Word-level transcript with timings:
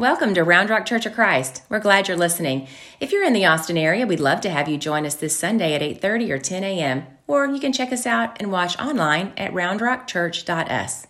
Welcome 0.00 0.32
to 0.32 0.44
Round 0.44 0.70
Rock 0.70 0.86
Church 0.86 1.04
of 1.04 1.12
Christ. 1.12 1.60
We're 1.68 1.78
glad 1.78 2.08
you're 2.08 2.16
listening. 2.16 2.68
If 3.00 3.12
you're 3.12 3.22
in 3.22 3.34
the 3.34 3.44
Austin 3.44 3.76
area, 3.76 4.06
we'd 4.06 4.18
love 4.18 4.40
to 4.40 4.48
have 4.48 4.66
you 4.66 4.78
join 4.78 5.04
us 5.04 5.14
this 5.14 5.38
Sunday 5.38 5.74
at 5.74 5.82
8:30 5.82 6.30
or 6.30 6.38
10 6.38 6.64
a.m. 6.64 7.06
Or 7.26 7.44
you 7.44 7.60
can 7.60 7.70
check 7.70 7.92
us 7.92 8.06
out 8.06 8.34
and 8.40 8.50
watch 8.50 8.78
online 8.78 9.34
at 9.36 9.52
roundrockchurch.us. 9.52 11.06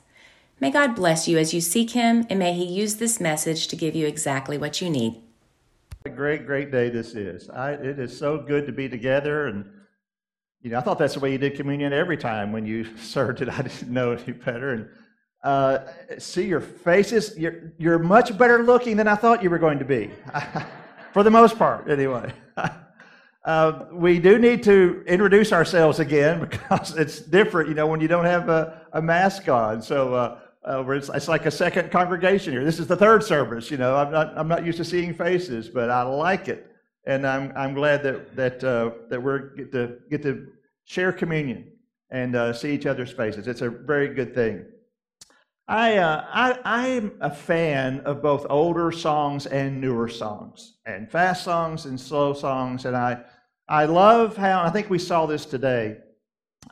May 0.58 0.72
God 0.72 0.96
bless 0.96 1.28
you 1.28 1.38
as 1.38 1.54
you 1.54 1.60
seek 1.60 1.92
Him, 1.92 2.26
and 2.28 2.40
may 2.40 2.52
He 2.52 2.64
use 2.64 2.96
this 2.96 3.20
message 3.20 3.68
to 3.68 3.76
give 3.76 3.94
you 3.94 4.08
exactly 4.08 4.58
what 4.58 4.80
you 4.82 4.90
need. 4.90 5.22
A 6.04 6.10
great, 6.10 6.44
great 6.44 6.72
day 6.72 6.90
this 6.90 7.14
is. 7.14 7.48
I, 7.48 7.74
it 7.74 8.00
is 8.00 8.18
so 8.18 8.38
good 8.38 8.66
to 8.66 8.72
be 8.72 8.88
together, 8.88 9.46
and 9.46 9.70
you 10.62 10.70
know, 10.72 10.78
I 10.78 10.80
thought 10.80 10.98
that's 10.98 11.14
the 11.14 11.20
way 11.20 11.30
you 11.30 11.38
did 11.38 11.54
communion 11.54 11.92
every 11.92 12.16
time 12.16 12.50
when 12.50 12.66
you 12.66 12.96
served 12.96 13.40
it. 13.40 13.50
I 13.50 13.62
didn't 13.62 13.88
know 13.88 14.10
any 14.10 14.32
better, 14.32 14.72
and 14.72 14.88
uh, 15.42 15.78
see 16.18 16.46
your 16.46 16.60
faces. 16.60 17.36
You're, 17.36 17.72
you're 17.78 17.98
much 17.98 18.36
better 18.36 18.62
looking 18.62 18.96
than 18.96 19.08
I 19.08 19.14
thought 19.14 19.42
you 19.42 19.50
were 19.50 19.58
going 19.58 19.78
to 19.78 19.84
be, 19.84 20.10
for 21.12 21.22
the 21.22 21.30
most 21.30 21.58
part, 21.58 21.90
anyway. 21.90 22.32
Uh, 23.42 23.86
we 23.92 24.18
do 24.18 24.38
need 24.38 24.62
to 24.62 25.02
introduce 25.06 25.50
ourselves 25.52 25.98
again 25.98 26.40
because 26.50 26.96
it's 26.96 27.20
different, 27.20 27.68
you 27.68 27.74
know, 27.74 27.86
when 27.86 28.00
you 28.00 28.08
don't 28.08 28.26
have 28.26 28.48
a, 28.48 28.82
a 28.92 29.00
mask 29.00 29.48
on. 29.48 29.80
So 29.80 30.14
uh, 30.14 30.38
uh, 30.68 30.86
it's, 30.90 31.08
it's, 31.08 31.28
like 31.28 31.46
a 31.46 31.50
second 31.50 31.90
congregation 31.90 32.52
here. 32.52 32.64
This 32.64 32.78
is 32.78 32.86
the 32.86 32.96
third 32.96 33.24
service, 33.24 33.70
you 33.70 33.78
know. 33.78 33.96
I'm 33.96 34.12
not, 34.12 34.36
I'm 34.36 34.46
not 34.46 34.66
used 34.66 34.76
to 34.78 34.84
seeing 34.84 35.14
faces, 35.14 35.70
but 35.70 35.88
I 35.88 36.02
like 36.02 36.48
it. 36.48 36.70
And 37.06 37.26
I'm, 37.26 37.52
I'm 37.56 37.72
glad 37.72 38.02
that, 38.02 38.36
that, 38.36 38.62
uh, 38.62 38.90
that 39.08 39.22
we 39.22 39.38
get 39.56 39.72
to, 39.72 39.96
get 40.10 40.22
to 40.22 40.48
share 40.84 41.12
communion 41.12 41.72
and 42.10 42.36
uh, 42.36 42.52
see 42.52 42.74
each 42.74 42.84
other's 42.84 43.10
faces. 43.10 43.48
It's 43.48 43.62
a 43.62 43.70
very 43.70 44.12
good 44.12 44.34
thing. 44.34 44.66
I, 45.70 45.98
uh, 45.98 46.24
I, 46.32 46.58
I'm 46.64 47.12
a 47.20 47.30
fan 47.30 48.00
of 48.00 48.20
both 48.20 48.44
older 48.50 48.90
songs 48.90 49.46
and 49.46 49.80
newer 49.80 50.08
songs, 50.08 50.78
and 50.84 51.08
fast 51.08 51.44
songs 51.44 51.84
and 51.84 51.98
slow 51.98 52.34
songs. 52.34 52.86
And 52.86 52.96
I, 52.96 53.20
I 53.68 53.84
love 53.84 54.36
how, 54.36 54.64
I 54.64 54.70
think 54.70 54.90
we 54.90 54.98
saw 54.98 55.26
this 55.26 55.46
today, 55.46 55.98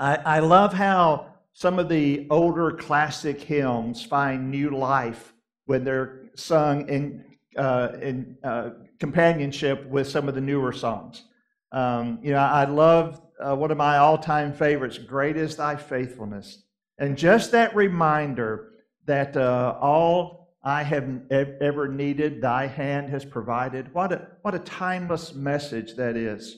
I, 0.00 0.16
I 0.16 0.38
love 0.40 0.72
how 0.72 1.26
some 1.52 1.78
of 1.78 1.88
the 1.88 2.26
older 2.28 2.72
classic 2.72 3.40
hymns 3.40 4.04
find 4.04 4.50
new 4.50 4.70
life 4.70 5.32
when 5.66 5.84
they're 5.84 6.30
sung 6.34 6.88
in, 6.88 7.24
uh, 7.56 7.90
in 8.02 8.36
uh, 8.42 8.70
companionship 8.98 9.86
with 9.86 10.08
some 10.08 10.28
of 10.28 10.34
the 10.34 10.40
newer 10.40 10.72
songs. 10.72 11.22
Um, 11.70 12.18
you 12.20 12.32
know, 12.32 12.38
I 12.38 12.64
love 12.64 13.22
uh, 13.38 13.54
one 13.54 13.70
of 13.70 13.76
my 13.76 13.98
all 13.98 14.18
time 14.18 14.52
favorites, 14.52 14.98
Great 14.98 15.36
is 15.36 15.54
Thy 15.54 15.76
Faithfulness. 15.76 16.64
And 16.98 17.16
just 17.16 17.52
that 17.52 17.76
reminder 17.76 18.67
that 19.08 19.36
uh, 19.36 19.76
all 19.80 20.54
I 20.62 20.82
have 20.82 21.22
ever 21.30 21.88
needed, 21.88 22.40
thy 22.40 22.66
hand 22.66 23.08
has 23.10 23.24
provided. 23.24 23.92
What 23.92 24.12
a, 24.12 24.28
what 24.42 24.54
a 24.54 24.58
timeless 24.60 25.34
message 25.34 25.96
that 25.96 26.16
is. 26.16 26.56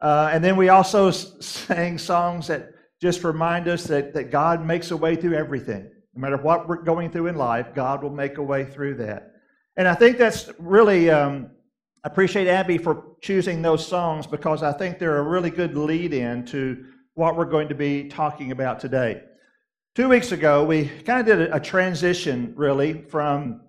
Uh, 0.00 0.30
and 0.32 0.42
then 0.42 0.56
we 0.56 0.68
also 0.70 1.10
sang 1.10 1.98
songs 1.98 2.46
that 2.46 2.70
just 3.00 3.24
remind 3.24 3.68
us 3.68 3.84
that, 3.84 4.14
that 4.14 4.30
God 4.30 4.64
makes 4.64 4.90
a 4.90 4.96
way 4.96 5.16
through 5.16 5.34
everything. 5.34 5.90
No 6.14 6.20
matter 6.20 6.36
what 6.36 6.68
we're 6.68 6.82
going 6.82 7.10
through 7.10 7.26
in 7.26 7.36
life, 7.36 7.74
God 7.74 8.02
will 8.02 8.10
make 8.10 8.38
a 8.38 8.42
way 8.42 8.64
through 8.64 8.94
that. 8.96 9.32
And 9.76 9.88
I 9.88 9.94
think 9.94 10.16
that's 10.16 10.50
really, 10.58 11.10
um, 11.10 11.50
I 12.04 12.08
appreciate 12.08 12.46
Abby 12.46 12.78
for 12.78 13.16
choosing 13.20 13.62
those 13.62 13.86
songs 13.86 14.26
because 14.26 14.62
I 14.62 14.72
think 14.72 14.98
they're 14.98 15.18
a 15.18 15.22
really 15.22 15.50
good 15.50 15.76
lead 15.76 16.12
in 16.12 16.44
to 16.46 16.84
what 17.14 17.36
we're 17.36 17.44
going 17.46 17.68
to 17.68 17.74
be 17.74 18.08
talking 18.08 18.52
about 18.52 18.80
today. 18.80 19.22
Two 19.96 20.08
weeks 20.08 20.30
ago, 20.30 20.64
we 20.64 20.86
kind 21.04 21.18
of 21.18 21.26
did 21.26 21.52
a 21.52 21.58
transition, 21.58 22.52
really, 22.56 23.02
from 23.02 23.60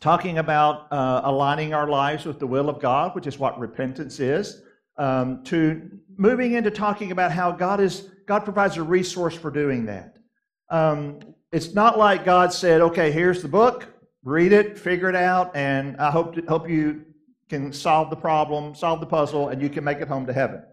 talking 0.00 0.38
about 0.38 0.92
uh, 0.92 1.20
aligning 1.22 1.72
our 1.72 1.88
lives 1.88 2.24
with 2.24 2.40
the 2.40 2.46
will 2.46 2.68
of 2.68 2.80
God, 2.80 3.14
which 3.14 3.28
is 3.28 3.38
what 3.38 3.56
repentance 3.56 4.18
is, 4.18 4.62
um, 4.96 5.44
to 5.44 5.88
moving 6.16 6.54
into 6.54 6.72
talking 6.72 7.12
about 7.12 7.30
how 7.30 7.52
God 7.52 7.78
is 7.78 8.08
God 8.26 8.40
provides 8.40 8.78
a 8.78 8.82
resource 8.82 9.36
for 9.36 9.48
doing 9.48 9.86
that. 9.86 10.16
Um, 10.70 11.20
it's 11.52 11.72
not 11.72 11.96
like 11.96 12.24
God 12.24 12.52
said, 12.52 12.80
"Okay, 12.80 13.12
here's 13.12 13.40
the 13.40 13.48
book, 13.48 13.86
read 14.24 14.52
it, 14.52 14.76
figure 14.76 15.08
it 15.08 15.14
out, 15.14 15.54
and 15.54 15.96
I 15.98 16.10
hope 16.10 16.34
to, 16.34 16.42
hope 16.48 16.68
you 16.68 17.04
can 17.48 17.72
solve 17.72 18.10
the 18.10 18.16
problem, 18.16 18.74
solve 18.74 18.98
the 18.98 19.06
puzzle, 19.06 19.50
and 19.50 19.62
you 19.62 19.68
can 19.68 19.84
make 19.84 19.98
it 19.98 20.08
home 20.08 20.26
to 20.26 20.32
heaven." 20.32 20.64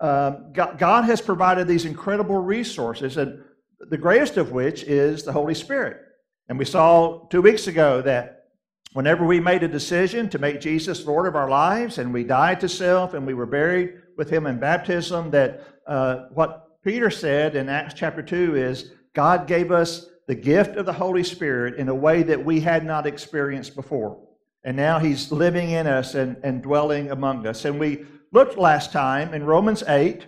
Um, 0.00 0.52
God, 0.52 0.76
God 0.76 1.04
has 1.04 1.20
provided 1.20 1.68
these 1.68 1.84
incredible 1.84 2.38
resources, 2.38 3.16
and 3.16 3.44
the 3.90 3.98
greatest 3.98 4.36
of 4.36 4.52
which 4.52 4.84
is 4.84 5.22
the 5.22 5.32
Holy 5.32 5.54
Spirit. 5.54 6.00
And 6.48 6.58
we 6.58 6.64
saw 6.64 7.26
two 7.28 7.42
weeks 7.42 7.66
ago 7.66 8.02
that 8.02 8.48
whenever 8.92 9.24
we 9.24 9.40
made 9.40 9.62
a 9.62 9.68
decision 9.68 10.28
to 10.30 10.38
make 10.38 10.60
Jesus 10.60 11.06
Lord 11.06 11.26
of 11.26 11.36
our 11.36 11.48
lives 11.48 11.98
and 11.98 12.12
we 12.12 12.24
died 12.24 12.60
to 12.60 12.68
self 12.68 13.14
and 13.14 13.26
we 13.26 13.34
were 13.34 13.46
buried 13.46 13.94
with 14.16 14.30
him 14.30 14.46
in 14.46 14.58
baptism, 14.58 15.30
that 15.30 15.66
uh, 15.86 16.26
what 16.30 16.82
Peter 16.82 17.10
said 17.10 17.56
in 17.56 17.68
Acts 17.68 17.94
chapter 17.94 18.22
2 18.22 18.56
is 18.56 18.92
God 19.14 19.46
gave 19.46 19.72
us 19.72 20.06
the 20.26 20.34
gift 20.34 20.76
of 20.76 20.86
the 20.86 20.92
Holy 20.92 21.24
Spirit 21.24 21.74
in 21.76 21.88
a 21.88 21.94
way 21.94 22.22
that 22.22 22.44
we 22.44 22.60
had 22.60 22.84
not 22.84 23.06
experienced 23.06 23.74
before. 23.74 24.18
And 24.64 24.76
now 24.76 24.98
he's 24.98 25.30
living 25.30 25.70
in 25.70 25.86
us 25.86 26.14
and, 26.14 26.36
and 26.42 26.62
dwelling 26.62 27.10
among 27.10 27.46
us. 27.46 27.64
And 27.64 27.78
we 27.78 28.06
looked 28.32 28.56
last 28.56 28.92
time 28.92 29.34
in 29.34 29.44
Romans 29.44 29.82
8 29.86 30.26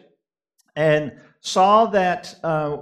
and 0.76 1.12
saw 1.40 1.86
that 1.86 2.34
uh, 2.42 2.78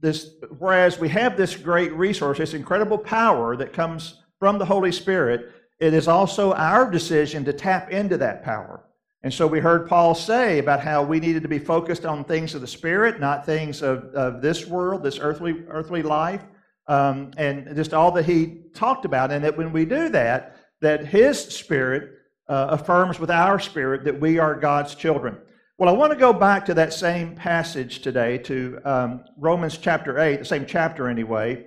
this, 0.00 0.30
whereas 0.58 0.98
we 0.98 1.08
have 1.10 1.36
this 1.36 1.56
great 1.56 1.92
resource, 1.92 2.38
this 2.38 2.54
incredible 2.54 2.98
power 2.98 3.56
that 3.56 3.72
comes 3.72 4.22
from 4.38 4.58
the 4.58 4.64
Holy 4.64 4.92
Spirit, 4.92 5.52
it 5.78 5.94
is 5.94 6.08
also 6.08 6.52
our 6.54 6.90
decision 6.90 7.44
to 7.44 7.52
tap 7.52 7.90
into 7.90 8.16
that 8.18 8.42
power. 8.44 8.84
And 9.22 9.32
so 9.32 9.46
we 9.46 9.58
heard 9.58 9.88
Paul 9.88 10.14
say 10.14 10.58
about 10.58 10.80
how 10.80 11.02
we 11.02 11.18
needed 11.18 11.42
to 11.42 11.48
be 11.48 11.58
focused 11.58 12.06
on 12.06 12.24
things 12.24 12.54
of 12.54 12.60
the 12.60 12.66
Spirit, 12.66 13.18
not 13.18 13.44
things 13.44 13.82
of, 13.82 14.04
of 14.14 14.40
this 14.40 14.66
world, 14.66 15.02
this 15.02 15.18
earthly, 15.18 15.64
earthly 15.68 16.02
life, 16.02 16.44
um, 16.86 17.32
and 17.36 17.74
just 17.74 17.92
all 17.92 18.12
that 18.12 18.24
he 18.26 18.60
talked 18.74 19.04
about. 19.04 19.32
And 19.32 19.44
that 19.44 19.56
when 19.56 19.72
we 19.72 19.84
do 19.84 20.08
that, 20.10 20.56
that 20.80 21.06
his 21.06 21.40
Spirit 21.40 22.12
uh, 22.48 22.68
affirms 22.70 23.18
with 23.18 23.30
our 23.30 23.58
spirit 23.58 24.04
that 24.04 24.20
we 24.20 24.38
are 24.38 24.54
God's 24.54 24.94
children. 24.94 25.36
Well, 25.78 25.90
I 25.90 25.92
want 25.92 26.10
to 26.10 26.18
go 26.18 26.32
back 26.32 26.64
to 26.66 26.74
that 26.74 26.94
same 26.94 27.34
passage 27.34 28.00
today, 28.00 28.38
to 28.38 28.80
um, 28.86 29.24
Romans 29.36 29.76
chapter 29.76 30.18
8, 30.18 30.38
the 30.38 30.44
same 30.46 30.64
chapter 30.64 31.06
anyway, 31.06 31.66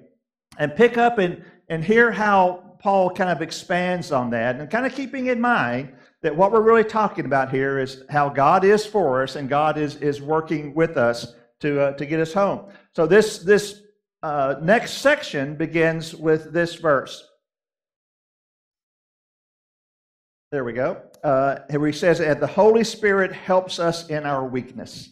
and 0.57 0.75
pick 0.75 0.97
up 0.97 1.19
and, 1.19 1.43
and 1.67 1.83
hear 1.83 2.11
how 2.11 2.75
Paul 2.79 3.11
kind 3.11 3.29
of 3.29 3.43
expands 3.43 4.11
on 4.11 4.31
that, 4.31 4.55
and 4.55 4.67
kind 4.71 4.87
of 4.87 4.95
keeping 4.95 5.27
in 5.27 5.39
mind 5.39 5.93
that 6.23 6.35
what 6.35 6.51
we're 6.51 6.63
really 6.63 6.83
talking 6.83 7.25
about 7.25 7.51
here 7.51 7.77
is 7.77 8.01
how 8.09 8.29
God 8.29 8.63
is 8.63 8.83
for 8.83 9.21
us 9.21 9.35
and 9.35 9.47
God 9.47 9.77
is, 9.77 9.97
is 9.97 10.23
working 10.23 10.73
with 10.73 10.97
us 10.97 11.35
to, 11.59 11.79
uh, 11.79 11.91
to 11.91 12.05
get 12.07 12.19
us 12.19 12.33
home. 12.33 12.65
So 12.95 13.05
this, 13.05 13.37
this 13.37 13.83
uh, 14.23 14.55
next 14.59 14.93
section 14.93 15.53
begins 15.53 16.15
with 16.15 16.51
this 16.51 16.73
verse. 16.73 17.23
There 20.51 20.63
we 20.63 20.73
go. 20.73 21.08
Uh, 21.23 21.59
where 21.69 21.87
he 21.87 21.93
says 21.93 22.19
that 22.19 22.39
the 22.39 22.47
Holy 22.47 22.83
Spirit 22.83 23.31
helps 23.31 23.79
us 23.79 24.07
in 24.09 24.25
our 24.25 24.45
weakness. 24.45 25.09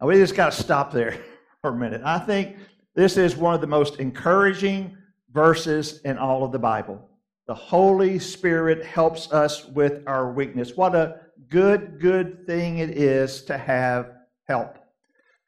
Now, 0.00 0.08
we 0.08 0.16
just 0.16 0.34
got 0.34 0.52
to 0.52 0.58
stop 0.60 0.92
there 0.92 1.18
for 1.62 1.70
a 1.70 1.76
minute. 1.76 2.02
I 2.04 2.18
think 2.18 2.56
this 2.94 3.16
is 3.16 3.36
one 3.36 3.54
of 3.54 3.60
the 3.60 3.66
most 3.66 3.96
encouraging 3.96 4.96
verses 5.32 6.00
in 6.02 6.18
all 6.18 6.44
of 6.44 6.52
the 6.52 6.58
Bible. 6.58 7.08
The 7.46 7.54
Holy 7.54 8.18
Spirit 8.18 8.84
helps 8.84 9.32
us 9.32 9.64
with 9.64 10.02
our 10.06 10.30
weakness. 10.30 10.76
What 10.76 10.94
a 10.94 11.20
good, 11.48 11.98
good 12.00 12.46
thing 12.46 12.78
it 12.78 12.90
is 12.90 13.42
to 13.44 13.56
have 13.56 14.12
help. 14.46 14.76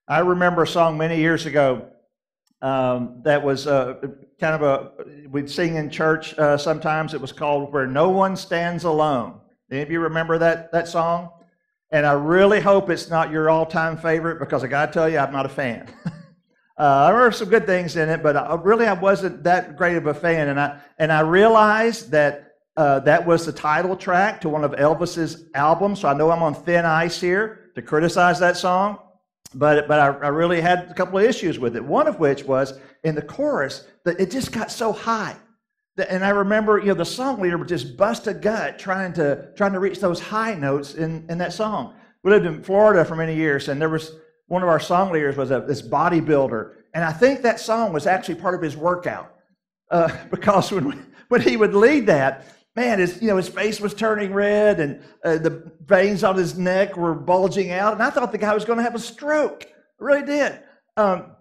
I 0.09 0.21
remember 0.21 0.62
a 0.62 0.66
song 0.66 0.97
many 0.97 1.19
years 1.19 1.47
ago 1.47 1.89
um, 2.62 3.21
that 3.25 3.43
was 3.43 3.66
uh, 3.66 3.94
kind 4.39 4.55
of 4.55 4.62
a, 4.62 5.28
we'd 5.28 5.50
sing 5.50 5.77
in 5.77 5.91
church 5.91 6.37
uh, 6.39 6.56
sometimes. 6.56 7.15
It 7.15 7.21
was 7.21 7.33
called 7.33 7.72
Where 7.72 7.87
No 7.87 8.09
One 8.09 8.37
Stands 8.37 8.84
Alone. 8.84 9.41
Any 9.71 9.83
of 9.83 9.91
you 9.91 10.01
remember 10.01 10.39
that, 10.39 10.72
that 10.72 10.89
song? 10.89 11.31
And 11.93 12.05
I 12.05 12.13
really 12.13 12.61
hope 12.61 12.91
it's 12.91 13.09
not 13.09 13.31
your 13.31 13.49
all 13.49 13.67
time 13.67 13.97
favorite 13.97 14.39
because 14.39 14.65
I 14.65 14.67
got 14.67 14.87
to 14.87 14.93
tell 14.93 15.09
you, 15.09 15.19
I'm 15.19 15.33
not 15.33 15.47
a 15.47 15.51
fan. 15.51 15.89
uh, 16.07 16.13
I 16.78 17.11
remember 17.11 17.33
some 17.33 17.49
good 17.49 17.67
things 17.67 17.97
in 17.97 18.09
it, 18.09 18.22
but 18.22 18.37
I, 18.37 18.55
really 18.55 18.87
I 18.87 18.95
wasn't 18.95 19.45
that 19.45 19.77
great 19.77 19.97
of 19.97 20.07
a 20.07 20.15
fan. 20.15 20.49
And 20.49 20.59
I, 20.59 20.81
and 20.99 21.13
I 21.13 21.21
realized 21.21 22.11
that 22.11 22.55
uh, 22.77 23.01
that 23.01 23.25
was 23.27 23.47
the 23.47 23.53
title 23.53 23.97
track 23.97 24.41
to 24.41 24.49
one 24.49 24.65
of 24.65 24.72
Elvis's 24.72 25.45
albums. 25.55 26.01
So 26.01 26.09
I 26.09 26.15
know 26.15 26.31
I'm 26.31 26.43
on 26.43 26.55
thin 26.55 26.84
ice 26.84 27.21
here 27.21 27.71
to 27.75 27.83
criticize 27.83 28.41
that 28.41 28.57
song. 28.57 28.99
But, 29.53 29.89
but 29.89 29.99
I, 29.99 30.07
I 30.07 30.28
really 30.28 30.61
had 30.61 30.91
a 30.91 30.95
couple 30.95 31.19
of 31.19 31.25
issues 31.25 31.59
with 31.59 31.75
it. 31.77 31.84
One 31.84 32.07
of 32.07 32.21
which 32.21 32.45
was 32.45 32.78
in 33.03 33.17
the 33.17 33.22
chorus 33.22 33.84
that 34.05 34.21
it 34.21 34.31
just 34.31 34.53
got 34.53 34.71
so 34.71 34.93
high. 34.93 35.37
And 36.08 36.24
I 36.24 36.30
remember, 36.30 36.78
you 36.78 36.86
know, 36.86 36.94
the 36.94 37.04
song 37.04 37.41
leader 37.41 37.58
would 37.58 37.68
just 37.68 37.97
bust 37.97 38.26
a 38.26 38.34
gut 38.34 38.78
trying 38.78 39.12
to 39.14 39.48
trying 39.56 39.72
to 39.72 39.80
reach 39.80 40.00
those 40.00 40.20
high 40.20 40.54
notes 40.54 40.94
in, 40.94 41.26
in 41.28 41.38
that 41.38 41.52
song. 41.52 41.94
We 42.22 42.30
lived 42.30 42.47
in 42.47 42.62
Florida 42.62 43.04
for 43.04 43.16
many 43.16 43.34
years, 43.34 43.68
and 43.68 43.80
there 43.80 43.88
was 43.88 44.12
one 44.47 44.62
of 44.62 44.68
our 44.68 44.80
song 44.80 45.12
leaders 45.12 45.36
was 45.36 45.50
a, 45.50 45.60
this 45.60 45.82
bodybuilder, 45.82 46.74
and 46.94 47.04
I 47.04 47.12
think 47.12 47.42
that 47.42 47.60
song 47.60 47.92
was 47.92 48.06
actually 48.06 48.36
part 48.36 48.54
of 48.54 48.62
his 48.62 48.76
workout 48.76 49.34
uh, 49.91 50.14
because 50.30 50.70
when 50.72 51.06
when 51.28 51.41
he 51.41 51.56
would 51.56 51.74
lead 51.74 52.06
that, 52.06 52.44
man, 52.76 52.98
his, 52.98 53.20
you 53.20 53.28
know, 53.28 53.36
his 53.36 53.48
face 53.48 53.80
was 53.80 53.94
turning 53.94 54.32
red 54.32 54.80
and 54.80 55.02
uh, 55.24 55.38
the 55.38 55.70
veins 55.84 56.24
on 56.24 56.36
his 56.36 56.58
neck 56.58 56.97
were 56.97 57.14
bulging 57.14 57.70
out. 57.70 57.94
And 57.94 58.02
I 58.02 58.10
thought 58.10 58.32
the 58.32 58.38
guy 58.38 58.54
was 58.54 58.64
going 58.64 58.78
to 58.78 58.82
have 58.82 58.94
a 58.94 59.00
stroke. 59.00 59.64
I 59.64 60.04
really 60.04 60.26
did. 60.26 60.60
Um, 60.97 61.36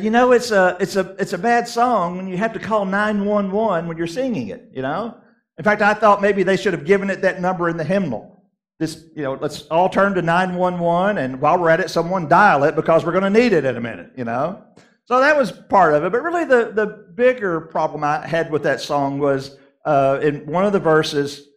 you 0.00 0.10
know, 0.10 0.32
it's 0.32 0.50
a, 0.50 0.76
it's, 0.80 0.96
a, 0.96 1.14
it's 1.18 1.32
a 1.32 1.38
bad 1.38 1.68
song 1.68 2.16
when 2.16 2.26
you 2.26 2.36
have 2.36 2.52
to 2.54 2.58
call 2.58 2.84
911 2.84 3.86
when 3.86 3.96
you're 3.96 4.06
singing 4.06 4.48
it, 4.48 4.70
you 4.72 4.82
know? 4.82 5.16
In 5.58 5.64
fact, 5.64 5.82
I 5.82 5.94
thought 5.94 6.20
maybe 6.20 6.42
they 6.42 6.56
should 6.56 6.72
have 6.72 6.84
given 6.84 7.10
it 7.10 7.22
that 7.22 7.40
number 7.40 7.68
in 7.68 7.76
the 7.76 7.84
hymnal. 7.84 8.42
This, 8.80 9.04
you 9.14 9.22
know, 9.22 9.34
let's 9.40 9.62
all 9.68 9.88
turn 9.88 10.14
to 10.14 10.22
911, 10.22 11.18
and 11.18 11.40
while 11.40 11.58
we're 11.58 11.70
at 11.70 11.78
it, 11.78 11.90
someone 11.90 12.28
dial 12.28 12.64
it 12.64 12.74
because 12.74 13.04
we're 13.04 13.12
going 13.12 13.32
to 13.32 13.40
need 13.40 13.52
it 13.52 13.64
in 13.64 13.76
a 13.76 13.80
minute, 13.80 14.10
you 14.16 14.24
know? 14.24 14.64
So 15.04 15.20
that 15.20 15.36
was 15.36 15.52
part 15.52 15.94
of 15.94 16.02
it. 16.04 16.10
But 16.10 16.22
really, 16.22 16.44
the, 16.44 16.72
the 16.74 17.06
bigger 17.14 17.60
problem 17.60 18.02
I 18.02 18.26
had 18.26 18.50
with 18.50 18.62
that 18.64 18.80
song 18.80 19.18
was 19.20 19.58
uh, 19.84 20.18
in 20.22 20.46
one 20.46 20.64
of 20.64 20.72
the 20.72 20.80
verses, 20.80 21.48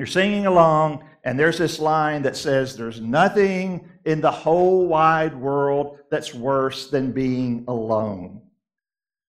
you're 0.00 0.06
singing 0.06 0.46
along, 0.46 1.04
and 1.24 1.38
there's 1.38 1.58
this 1.58 1.78
line 1.78 2.22
that 2.22 2.36
says, 2.36 2.76
There's 2.76 3.00
nothing 3.00 3.88
in 4.04 4.20
the 4.20 4.30
whole 4.30 4.86
wide 4.86 5.36
world 5.36 5.98
that's 6.10 6.34
worse 6.34 6.88
than 6.90 7.12
being 7.12 7.64
alone. 7.68 8.40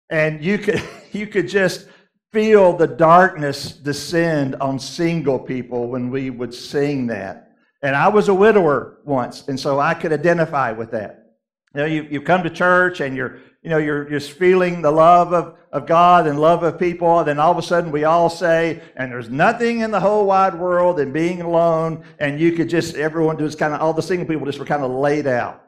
And 0.09 0.43
you 0.43 0.57
could, 0.57 0.81
you 1.11 1.27
could 1.27 1.47
just 1.47 1.87
feel 2.31 2.73
the 2.73 2.87
darkness 2.87 3.73
descend 3.73 4.55
on 4.55 4.79
single 4.79 5.37
people 5.37 5.87
when 5.87 6.09
we 6.09 6.29
would 6.29 6.53
sing 6.53 7.07
that. 7.07 7.51
And 7.81 7.95
I 7.95 8.07
was 8.07 8.29
a 8.29 8.33
widower 8.33 8.99
once, 9.03 9.47
and 9.47 9.59
so 9.59 9.79
I 9.79 9.93
could 9.93 10.13
identify 10.13 10.71
with 10.71 10.91
that. 10.91 11.35
You 11.73 11.81
know, 11.81 11.85
you, 11.85 12.03
you 12.03 12.21
come 12.21 12.43
to 12.43 12.49
church 12.49 12.99
and 12.99 13.15
you're, 13.15 13.39
you 13.61 13.69
know, 13.69 13.77
you're 13.77 14.05
just 14.05 14.31
feeling 14.31 14.81
the 14.81 14.91
love 14.91 15.33
of, 15.33 15.55
of 15.71 15.85
God 15.85 16.25
and 16.25 16.39
love 16.39 16.63
of 16.63 16.79
people, 16.79 17.19
and 17.19 17.27
then 17.27 17.39
all 17.39 17.51
of 17.51 17.57
a 17.57 17.61
sudden 17.61 17.91
we 17.91 18.05
all 18.05 18.29
say, 18.29 18.81
and 18.95 19.11
there's 19.11 19.29
nothing 19.29 19.81
in 19.81 19.91
the 19.91 19.99
whole 19.99 20.25
wide 20.25 20.55
world 20.55 20.97
than 20.97 21.11
being 21.11 21.41
alone, 21.41 22.03
and 22.19 22.39
you 22.39 22.53
could 22.53 22.69
just, 22.69 22.95
everyone 22.95 23.37
just 23.37 23.59
kind 23.59 23.73
of, 23.73 23.81
all 23.81 23.93
the 23.93 24.01
single 24.01 24.27
people 24.27 24.47
just 24.47 24.57
were 24.57 24.65
kind 24.65 24.83
of 24.83 24.89
laid 24.89 25.27
out. 25.27 25.63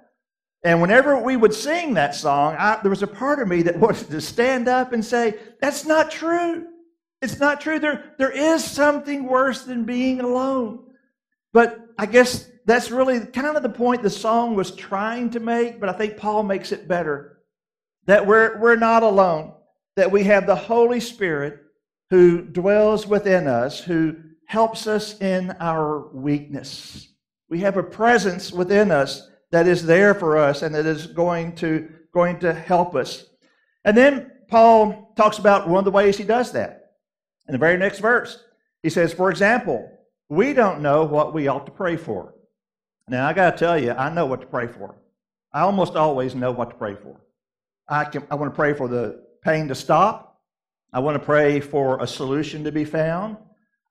And 0.63 0.81
whenever 0.81 1.17
we 1.17 1.35
would 1.35 1.53
sing 1.53 1.93
that 1.93 2.15
song, 2.15 2.55
I, 2.57 2.79
there 2.81 2.89
was 2.89 3.03
a 3.03 3.07
part 3.07 3.39
of 3.39 3.47
me 3.47 3.61
that 3.63 3.77
wanted 3.79 4.09
to 4.09 4.21
stand 4.21 4.67
up 4.67 4.93
and 4.93 5.05
say, 5.05 5.35
that's 5.61 5.85
not 5.85 6.09
true. 6.09 6.65
It's 7.21 7.39
not 7.39 7.61
true. 7.61 7.79
There, 7.79 8.13
there 8.17 8.31
is 8.31 8.63
something 8.63 9.25
worse 9.25 9.63
than 9.63 9.83
being 9.83 10.19
alone. 10.19 10.79
But 11.51 11.79
I 11.97 12.07
guess 12.07 12.49
that's 12.65 12.89
really 12.89 13.19
kind 13.27 13.55
of 13.55 13.61
the 13.61 13.69
point 13.69 14.01
the 14.01 14.09
song 14.09 14.55
was 14.55 14.71
trying 14.71 15.29
to 15.31 15.39
make, 15.39 15.79
but 15.79 15.89
I 15.89 15.93
think 15.93 16.17
Paul 16.17 16.43
makes 16.43 16.71
it 16.71 16.87
better. 16.87 17.42
That 18.05 18.27
we're, 18.27 18.59
we're 18.59 18.75
not 18.75 19.03
alone, 19.03 19.53
that 19.95 20.11
we 20.11 20.23
have 20.25 20.45
the 20.45 20.55
Holy 20.55 20.99
Spirit 20.99 21.59
who 22.09 22.41
dwells 22.41 23.07
within 23.07 23.47
us, 23.47 23.79
who 23.79 24.15
helps 24.45 24.87
us 24.87 25.19
in 25.21 25.51
our 25.59 26.09
weakness. 26.13 27.07
We 27.49 27.59
have 27.59 27.77
a 27.77 27.83
presence 27.83 28.51
within 28.51 28.91
us 28.91 29.29
that 29.51 29.67
is 29.67 29.85
there 29.85 30.13
for 30.13 30.37
us 30.37 30.61
and 30.61 30.73
that 30.75 30.85
is 30.85 31.07
going 31.07 31.55
to, 31.55 31.89
going 32.13 32.39
to 32.39 32.53
help 32.53 32.95
us. 32.95 33.25
And 33.85 33.95
then 33.95 34.31
Paul 34.47 35.13
talks 35.15 35.37
about 35.37 35.67
one 35.67 35.79
of 35.79 35.85
the 35.85 35.91
ways 35.91 36.17
he 36.17 36.23
does 36.23 36.51
that. 36.51 36.93
In 37.47 37.53
the 37.53 37.57
very 37.57 37.77
next 37.77 37.99
verse, 37.99 38.43
he 38.81 38.89
says, 38.89 39.13
For 39.13 39.29
example, 39.29 39.89
we 40.29 40.53
don't 40.53 40.81
know 40.81 41.05
what 41.05 41.33
we 41.33 41.47
ought 41.47 41.65
to 41.65 41.71
pray 41.71 41.97
for. 41.97 42.33
Now, 43.07 43.27
I 43.27 43.33
got 43.33 43.51
to 43.51 43.57
tell 43.57 43.77
you, 43.77 43.91
I 43.91 44.13
know 44.13 44.25
what 44.25 44.41
to 44.41 44.47
pray 44.47 44.67
for. 44.67 44.95
I 45.51 45.61
almost 45.61 45.95
always 45.95 46.35
know 46.35 46.51
what 46.51 46.69
to 46.71 46.75
pray 46.75 46.95
for. 46.95 47.19
I, 47.87 48.05
can, 48.05 48.23
I 48.31 48.35
want 48.35 48.51
to 48.51 48.55
pray 48.55 48.73
for 48.73 48.87
the 48.87 49.23
pain 49.43 49.67
to 49.67 49.75
stop. 49.75 50.41
I 50.91 50.99
want 50.99 51.15
to 51.15 51.25
pray 51.25 51.59
for 51.59 52.01
a 52.01 52.07
solution 52.07 52.63
to 52.63 52.71
be 52.71 52.85
found. 52.85 53.37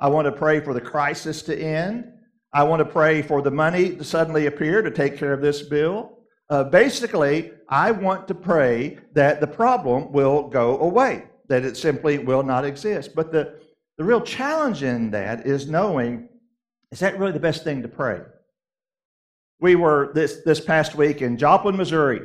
I 0.01 0.09
want 0.09 0.27
to 0.27 0.33
pray 0.33 0.61
for 0.61 0.75
the 0.75 0.81
crisis 0.81 1.43
to 1.43 1.57
end. 1.57 2.13
I 2.53 2.65
want 2.65 2.81
to 2.81 2.85
pray 2.85 3.23
for 3.23 3.43
the 3.43 3.51
money 3.51 3.97
to 3.97 4.05
suddenly 4.05 4.47
appear 4.47 4.83
to 4.83 4.91
take 4.91 5.17
care 5.17 5.33
of 5.33 5.41
this 5.41 5.63
bill. 5.63 6.19
Uh, 6.51 6.65
basically, 6.65 7.53
I 7.69 7.91
want 7.91 8.29
to 8.29 8.35
pray 8.35 8.99
that 9.15 9.41
the 9.41 9.47
problem 9.47 10.13
will 10.13 10.49
go 10.49 10.79
away, 10.79 11.25
that 11.49 11.65
it 11.65 11.77
simply 11.77 12.19
will 12.19 12.43
not 12.43 12.65
exist. 12.65 13.15
But 13.15 13.33
the, 13.33 13.59
the 13.97 14.05
real 14.05 14.21
challenge 14.21 14.83
in 14.83 15.11
that 15.13 15.47
is 15.47 15.69
knowing 15.69 16.29
is 16.91 17.01
that 17.01 17.19
really 17.19 17.33
the 17.33 17.41
best 17.41 17.65
thing 17.65 17.81
to 17.83 17.89
pray? 17.89 18.21
We 19.61 19.77
were 19.77 20.13
this, 20.15 20.43
this 20.45 20.61
past 20.61 20.95
week 20.95 21.23
in 21.23 21.39
Joplin, 21.39 21.77
Missouri, 21.77 22.21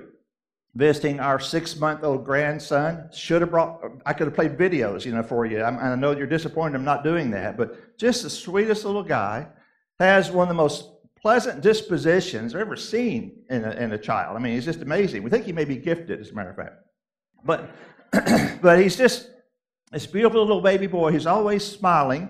visiting 0.78 1.20
our 1.20 1.40
six 1.40 1.76
month 1.76 2.04
old 2.04 2.24
grandson. 2.24 3.10
Should 3.12 3.42
have 3.42 3.50
brought, 3.50 3.82
I 4.06 4.14
could 4.14 4.28
have 4.28 4.36
played 4.36 4.58
videos, 4.58 5.06
you 5.06 5.12
know, 5.12 5.24
for 5.24 5.46
you. 5.46 5.64
I'm, 5.64 5.80
I 5.80 5.96
know 5.96 6.12
you're 6.12 6.28
disappointed 6.28 6.76
I'm 6.76 6.86
not 6.86 7.04
doing 7.04 7.32
that, 7.32 7.58
but 7.58 7.98
just 7.98 8.22
the 8.22 8.30
sweetest 8.30 8.86
little 8.86 9.04
guy 9.04 9.48
has 10.00 10.30
one 10.30 10.44
of 10.44 10.50
the 10.50 10.54
most 10.54 10.92
pleasant 11.20 11.62
dispositions 11.62 12.54
I've 12.54 12.62
ever 12.62 12.76
seen 12.76 13.40
in 13.50 13.66
a, 13.66 13.72
in 13.72 13.92
a 13.92 13.98
child. 13.98 14.38
I 14.38 14.40
mean, 14.40 14.54
he's 14.54 14.66
just 14.66 14.82
amazing. 14.82 15.24
We 15.24 15.32
think 15.32 15.46
he 15.46 15.52
may 15.52 15.66
be 15.66 15.78
gifted, 15.78 16.22
as 16.22 16.30
a 16.30 16.36
matter 16.36 16.52
of 16.52 16.56
fact. 16.56 16.76
But, 17.44 17.72
but 18.62 18.80
he's 18.80 18.96
just 18.96 19.30
this 19.92 20.06
beautiful 20.06 20.42
little 20.42 20.62
baby 20.62 20.86
boy. 20.86 21.12
He's 21.12 21.26
always 21.26 21.66
smiling. 21.66 22.30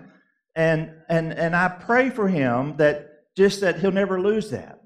And, 0.56 0.90
and, 1.10 1.34
and 1.34 1.54
I 1.54 1.68
pray 1.68 2.08
for 2.08 2.28
him 2.28 2.78
that 2.78 3.34
just 3.36 3.60
that 3.60 3.78
he'll 3.78 3.92
never 3.92 4.18
lose 4.22 4.50
that 4.50 4.77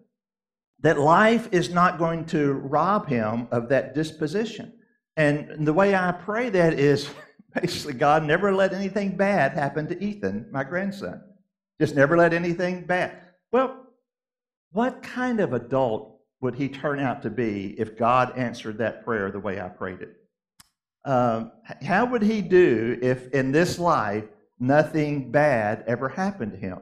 that 0.82 0.98
life 0.98 1.48
is 1.52 1.70
not 1.70 1.98
going 1.98 2.24
to 2.26 2.52
rob 2.52 3.08
him 3.08 3.48
of 3.50 3.68
that 3.68 3.94
disposition. 3.94 4.72
And 5.16 5.66
the 5.66 5.72
way 5.72 5.94
I 5.94 6.12
pray 6.12 6.50
that 6.50 6.74
is 6.74 7.08
basically, 7.60 7.94
God, 7.94 8.24
never 8.24 8.52
let 8.52 8.72
anything 8.72 9.16
bad 9.16 9.52
happen 9.52 9.86
to 9.88 10.02
Ethan, 10.02 10.46
my 10.50 10.64
grandson. 10.64 11.22
Just 11.80 11.94
never 11.94 12.16
let 12.16 12.32
anything 12.32 12.84
bad. 12.84 13.18
Well, 13.52 13.86
what 14.72 15.02
kind 15.02 15.40
of 15.40 15.52
adult 15.52 16.20
would 16.40 16.54
he 16.54 16.68
turn 16.68 16.98
out 16.98 17.22
to 17.22 17.30
be 17.30 17.74
if 17.78 17.96
God 17.96 18.36
answered 18.36 18.78
that 18.78 19.04
prayer 19.04 19.30
the 19.30 19.38
way 19.38 19.60
I 19.60 19.68
prayed 19.68 20.00
it? 20.00 20.16
Um, 21.04 21.52
how 21.82 22.04
would 22.06 22.22
he 22.22 22.40
do 22.40 22.98
if 23.02 23.28
in 23.32 23.52
this 23.52 23.78
life 23.78 24.24
nothing 24.58 25.30
bad 25.30 25.84
ever 25.86 26.08
happened 26.08 26.52
to 26.52 26.58
him? 26.58 26.80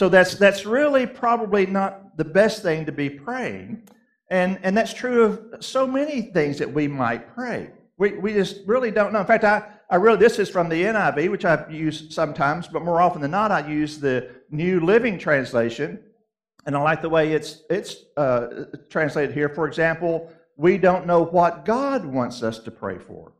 So 0.00 0.08
that's, 0.08 0.34
that's 0.36 0.64
really 0.64 1.04
probably 1.04 1.66
not 1.66 2.16
the 2.16 2.24
best 2.24 2.62
thing 2.62 2.86
to 2.86 2.90
be 2.90 3.10
praying. 3.10 3.86
And, 4.30 4.58
and 4.62 4.74
that's 4.74 4.94
true 4.94 5.24
of 5.24 5.62
so 5.62 5.86
many 5.86 6.22
things 6.22 6.56
that 6.56 6.72
we 6.72 6.88
might 6.88 7.34
pray. 7.34 7.72
We, 7.98 8.12
we 8.12 8.32
just 8.32 8.60
really 8.64 8.90
don't 8.90 9.12
know. 9.12 9.20
In 9.20 9.26
fact, 9.26 9.44
I, 9.44 9.62
I 9.90 9.96
really, 9.96 10.16
this 10.16 10.38
is 10.38 10.48
from 10.48 10.70
the 10.70 10.84
NIV, 10.84 11.30
which 11.30 11.44
I've 11.44 11.70
used 11.70 12.14
sometimes, 12.14 12.66
but 12.66 12.82
more 12.82 13.02
often 13.02 13.20
than 13.20 13.32
not, 13.32 13.52
I 13.52 13.68
use 13.68 13.98
the 13.98 14.30
New 14.50 14.80
Living 14.80 15.18
Translation. 15.18 16.02
And 16.64 16.74
I 16.74 16.80
like 16.80 17.02
the 17.02 17.10
way 17.10 17.34
it's, 17.34 17.64
it's 17.68 17.96
uh, 18.16 18.64
translated 18.88 19.34
here. 19.34 19.50
For 19.50 19.68
example, 19.68 20.32
we 20.56 20.78
don't 20.78 21.06
know 21.06 21.26
what 21.26 21.66
God 21.66 22.06
wants 22.06 22.42
us 22.42 22.58
to 22.60 22.70
pray 22.70 22.98
for. 22.98 23.32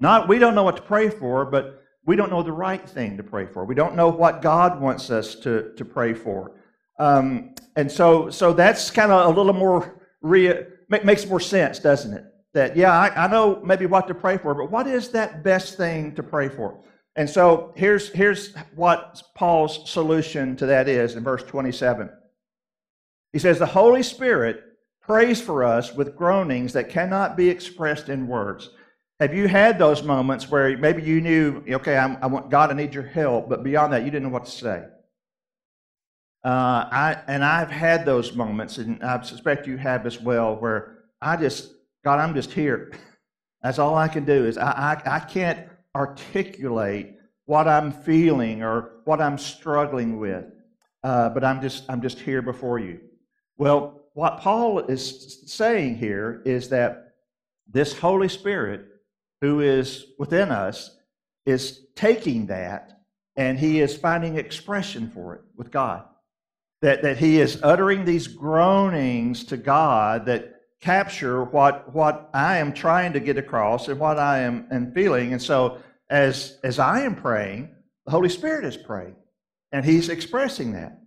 Not 0.00 0.26
we 0.26 0.40
don't 0.40 0.56
know 0.56 0.64
what 0.64 0.74
to 0.74 0.82
pray 0.82 1.08
for, 1.08 1.44
but 1.44 1.81
we 2.04 2.16
don't 2.16 2.30
know 2.30 2.42
the 2.42 2.52
right 2.52 2.88
thing 2.88 3.16
to 3.16 3.22
pray 3.22 3.46
for. 3.46 3.64
We 3.64 3.74
don't 3.74 3.94
know 3.94 4.08
what 4.08 4.42
God 4.42 4.80
wants 4.80 5.10
us 5.10 5.34
to, 5.36 5.72
to 5.76 5.84
pray 5.84 6.14
for. 6.14 6.52
Um, 6.98 7.54
and 7.76 7.90
so, 7.90 8.28
so 8.30 8.52
that's 8.52 8.90
kind 8.90 9.12
of 9.12 9.34
a 9.34 9.38
little 9.38 9.52
more, 9.52 10.00
rea- 10.20 10.66
makes 10.88 11.26
more 11.26 11.40
sense, 11.40 11.78
doesn't 11.78 12.12
it? 12.12 12.24
That, 12.54 12.76
yeah, 12.76 12.92
I, 12.92 13.24
I 13.24 13.28
know 13.28 13.62
maybe 13.64 13.86
what 13.86 14.08
to 14.08 14.14
pray 14.14 14.36
for, 14.36 14.54
but 14.54 14.70
what 14.70 14.86
is 14.86 15.08
that 15.10 15.42
best 15.42 15.76
thing 15.76 16.14
to 16.16 16.22
pray 16.22 16.48
for? 16.48 16.80
And 17.16 17.28
so 17.28 17.72
here's, 17.76 18.08
here's 18.10 18.54
what 18.74 19.22
Paul's 19.34 19.90
solution 19.90 20.56
to 20.56 20.66
that 20.66 20.88
is 20.88 21.14
in 21.14 21.24
verse 21.24 21.42
27. 21.44 22.10
He 23.32 23.38
says, 23.38 23.58
The 23.58 23.66
Holy 23.66 24.02
Spirit 24.02 24.62
prays 25.00 25.40
for 25.40 25.64
us 25.64 25.94
with 25.94 26.16
groanings 26.16 26.72
that 26.72 26.88
cannot 26.88 27.36
be 27.36 27.48
expressed 27.48 28.08
in 28.08 28.26
words. 28.26 28.70
Have 29.22 29.34
you 29.34 29.46
had 29.46 29.78
those 29.78 30.02
moments 30.02 30.50
where 30.50 30.76
maybe 30.76 31.00
you 31.00 31.20
knew, 31.20 31.62
okay, 31.68 31.96
I'm, 31.96 32.18
i 32.20 32.26
want 32.26 32.50
God, 32.50 32.70
I 32.70 32.74
need 32.74 32.92
your 32.92 33.04
help, 33.04 33.48
but 33.48 33.62
beyond 33.62 33.92
that, 33.92 34.04
you 34.04 34.10
didn't 34.10 34.24
know 34.24 34.30
what 34.30 34.46
to 34.46 34.50
say? 34.50 34.82
Uh, 36.44 36.88
I 36.90 37.22
and 37.28 37.44
I've 37.44 37.70
had 37.70 38.04
those 38.04 38.34
moments, 38.34 38.78
and 38.78 39.00
I 39.00 39.22
suspect 39.22 39.68
you 39.68 39.76
have 39.76 40.06
as 40.06 40.20
well, 40.20 40.56
where 40.56 41.04
I 41.20 41.36
just, 41.36 41.72
God, 42.04 42.18
I'm 42.18 42.34
just 42.34 42.50
here. 42.50 42.90
That's 43.62 43.78
all 43.78 43.94
I 43.94 44.08
can 44.08 44.24
do 44.24 44.44
is 44.44 44.58
I, 44.58 44.72
I, 45.06 45.16
I 45.18 45.20
can't 45.20 45.68
articulate 45.94 47.14
what 47.44 47.68
I'm 47.68 47.92
feeling 47.92 48.64
or 48.64 49.02
what 49.04 49.20
I'm 49.20 49.38
struggling 49.38 50.18
with, 50.18 50.46
uh, 51.04 51.28
but 51.28 51.44
I'm 51.44 51.62
just 51.62 51.84
I'm 51.88 52.02
just 52.02 52.18
here 52.18 52.42
before 52.42 52.80
you. 52.80 52.98
Well, 53.56 54.00
what 54.14 54.40
Paul 54.40 54.80
is 54.80 55.44
saying 55.46 55.98
here 55.98 56.42
is 56.44 56.70
that 56.70 57.14
this 57.68 57.96
Holy 57.96 58.28
Spirit 58.28 58.88
who 59.42 59.60
is 59.60 60.06
within 60.18 60.50
us 60.50 60.96
is 61.44 61.80
taking 61.96 62.46
that 62.46 63.00
and 63.36 63.58
he 63.58 63.80
is 63.80 63.96
finding 63.96 64.38
expression 64.38 65.10
for 65.10 65.34
it 65.34 65.40
with 65.56 65.70
God. 65.70 66.04
That, 66.80 67.02
that 67.02 67.18
he 67.18 67.40
is 67.40 67.60
uttering 67.62 68.04
these 68.04 68.28
groanings 68.28 69.44
to 69.44 69.56
God 69.56 70.26
that 70.26 70.60
capture 70.80 71.44
what, 71.44 71.92
what 71.92 72.30
I 72.32 72.58
am 72.58 72.72
trying 72.72 73.12
to 73.12 73.20
get 73.20 73.36
across 73.36 73.88
and 73.88 73.98
what 73.98 74.18
I 74.18 74.40
am, 74.40 74.66
am 74.70 74.92
feeling. 74.92 75.32
And 75.32 75.42
so, 75.42 75.78
as, 76.08 76.58
as 76.62 76.78
I 76.78 77.02
am 77.02 77.14
praying, 77.14 77.74
the 78.04 78.10
Holy 78.10 78.28
Spirit 78.28 78.64
is 78.64 78.76
praying, 78.76 79.14
and 79.70 79.84
he's 79.84 80.08
expressing 80.08 80.72
that. 80.72 80.98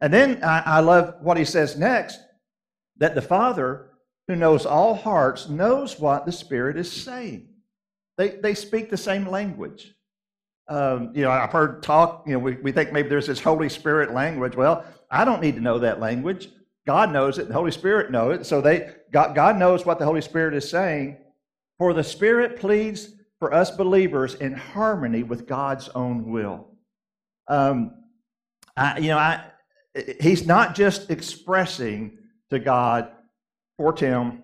And 0.00 0.12
then 0.12 0.42
I, 0.42 0.62
I 0.64 0.80
love 0.80 1.16
what 1.20 1.36
he 1.36 1.44
says 1.44 1.76
next 1.76 2.18
that 2.98 3.16
the 3.16 3.22
Father, 3.22 3.90
who 4.28 4.36
knows 4.36 4.64
all 4.64 4.94
hearts, 4.94 5.48
knows 5.48 5.98
what 5.98 6.26
the 6.26 6.32
Spirit 6.32 6.76
is 6.76 6.90
saying. 6.90 7.48
They, 8.16 8.30
they 8.30 8.54
speak 8.54 8.90
the 8.90 8.96
same 8.96 9.28
language. 9.28 9.92
Um, 10.68 11.12
you 11.14 11.22
know, 11.22 11.30
I've 11.30 11.52
heard 11.52 11.82
talk, 11.82 12.24
you 12.26 12.34
know, 12.34 12.38
we, 12.38 12.52
we 12.54 12.72
think 12.72 12.92
maybe 12.92 13.08
there's 13.08 13.26
this 13.26 13.40
Holy 13.40 13.68
Spirit 13.68 14.12
language. 14.12 14.56
Well, 14.56 14.84
I 15.10 15.24
don't 15.24 15.42
need 15.42 15.56
to 15.56 15.60
know 15.60 15.78
that 15.80 16.00
language. 16.00 16.48
God 16.86 17.12
knows 17.12 17.38
it, 17.38 17.48
the 17.48 17.54
Holy 17.54 17.70
Spirit 17.70 18.10
knows 18.10 18.40
it. 18.40 18.44
So 18.44 18.60
they 18.60 18.92
God, 19.10 19.34
God 19.34 19.56
knows 19.56 19.86
what 19.86 19.98
the 19.98 20.04
Holy 20.04 20.20
Spirit 20.20 20.54
is 20.54 20.68
saying. 20.68 21.18
For 21.78 21.92
the 21.92 22.04
Spirit 22.04 22.58
pleads 22.58 23.10
for 23.38 23.52
us 23.52 23.70
believers 23.70 24.34
in 24.34 24.54
harmony 24.54 25.22
with 25.22 25.46
God's 25.46 25.88
own 25.90 26.30
will. 26.30 26.68
Um, 27.48 27.92
I, 28.76 28.98
you 28.98 29.08
know, 29.08 29.18
I, 29.18 29.44
he's 30.20 30.46
not 30.46 30.74
just 30.74 31.10
expressing 31.10 32.18
to 32.50 32.58
God 32.58 33.10
for 33.76 33.92
Tim, 33.92 34.42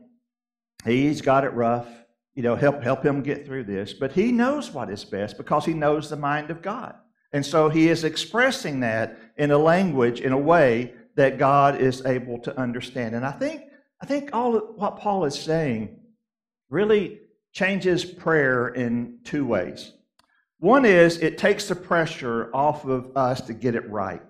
he's 0.85 1.21
got 1.21 1.45
it 1.45 1.53
rough. 1.53 1.87
You 2.35 2.43
know, 2.43 2.57
help 2.57 2.83
help 2.83 3.05
him 3.05 3.23
get 3.23 3.47
through 3.47 3.65
this. 3.65 3.93
But 3.93 4.13
he 4.13 4.33
knows 4.33 4.71
what 4.71 4.91
is 4.91 5.05
best 5.05 5.37
because 5.37 5.65
he 5.65 5.75
knows 5.75 6.09
the 6.09 6.17
mind 6.17 6.51
of 6.51 6.63
God. 6.63 6.95
And 7.33 7.45
so 7.45 7.69
he 7.69 7.89
is 7.89 8.05
expressing 8.05 8.81
that 8.81 9.19
in 9.37 9.51
a 9.51 9.59
language, 9.59 10.21
in 10.21 10.33
a 10.33 10.39
way 10.39 10.95
that 11.17 11.39
God 11.39 11.81
is 11.81 12.05
able 12.05 12.39
to 12.41 12.59
understand. 12.59 13.15
And 13.15 13.25
I 13.25 13.33
think, 13.33 13.63
I 14.01 14.07
think 14.07 14.31
all 14.33 14.57
of 14.57 14.63
what 14.77 14.99
Paul 14.99 15.25
is 15.25 15.39
saying 15.39 16.01
really 16.69 17.21
changes 17.53 18.05
prayer 18.05 18.69
in 18.69 19.19
two 19.25 19.45
ways. 19.45 19.93
One 20.59 20.85
is 20.85 21.19
it 21.19 21.39
takes 21.39 21.69
the 21.69 21.75
pressure 21.75 22.51
off 22.55 22.85
of 22.85 23.17
us 23.17 23.41
to 23.43 23.55
get 23.55 23.75
it 23.75 23.89
right. 23.89 24.23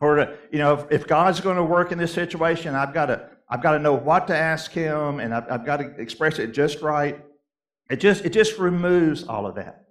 Or 0.00 0.16
to, 0.16 0.38
you 0.52 0.58
know, 0.58 0.74
if, 0.74 0.92
if 0.92 1.06
God's 1.06 1.40
going 1.40 1.56
to 1.56 1.64
work 1.64 1.92
in 1.92 1.98
this 1.98 2.12
situation, 2.12 2.74
I've 2.74 2.94
got 2.94 3.06
to 3.06 3.28
I've 3.50 3.62
got 3.62 3.72
to 3.72 3.78
know 3.78 3.94
what 3.94 4.26
to 4.26 4.36
ask 4.36 4.72
Him, 4.72 5.20
and 5.20 5.34
I've, 5.34 5.50
I've 5.50 5.64
got 5.64 5.78
to 5.78 5.86
express 5.98 6.38
it 6.38 6.52
just 6.52 6.82
right. 6.82 7.24
It 7.90 8.00
just 8.00 8.24
it 8.24 8.30
just 8.30 8.58
removes 8.58 9.24
all 9.24 9.46
of 9.46 9.54
that. 9.54 9.86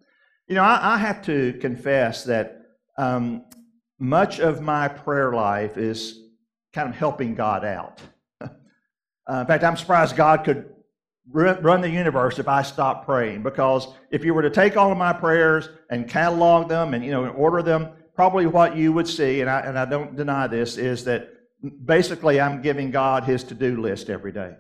You 0.48 0.56
know, 0.56 0.64
I, 0.64 0.96
I 0.96 0.98
have 0.98 1.24
to 1.24 1.54
confess 1.54 2.24
that 2.26 2.62
um, 2.98 3.46
much 4.00 4.40
of 4.40 4.62
my 4.62 4.88
prayer 4.88 5.34
life 5.34 5.78
is 5.78 6.20
kind 6.74 6.88
of 6.88 6.96
helping 6.96 7.34
God 7.34 7.66
out. 7.66 8.02
uh, 8.42 8.48
in 9.30 9.48
fact, 9.48 9.64
I'm 9.64 9.76
surprised 9.76 10.16
God 10.16 10.44
could 10.44 10.70
run 11.30 11.82
the 11.82 11.90
universe 11.90 12.40
if 12.40 12.48
I 12.48 12.62
stopped 12.62 13.06
praying 13.06 13.44
because 13.44 13.88
if 14.12 14.24
you 14.24 14.34
were 14.34 14.42
to 14.42 14.50
take 14.50 14.78
all 14.78 14.92
of 14.92 14.98
my 14.98 15.12
prayers 15.12 15.70
and 15.90 16.08
catalog 16.08 16.70
them 16.70 16.94
and 16.94 17.04
you 17.04 17.12
know 17.12 17.28
order 17.30 17.62
them, 17.62 17.90
probably 18.16 18.46
what 18.46 18.76
you 18.76 18.94
would 18.94 19.08
see, 19.08 19.42
and 19.42 19.50
I, 19.50 19.62
and 19.62 19.78
I 19.78 19.86
don't 19.86 20.16
deny 20.16 20.48
this, 20.48 20.78
is 20.78 21.04
that 21.06 21.34
basically 21.86 22.40
I'm 22.40 22.62
giving 22.62 22.92
God 22.92 23.24
his 23.24 23.44
to-do 23.46 23.82
list 23.82 24.10
every 24.10 24.32
day. 24.32 24.54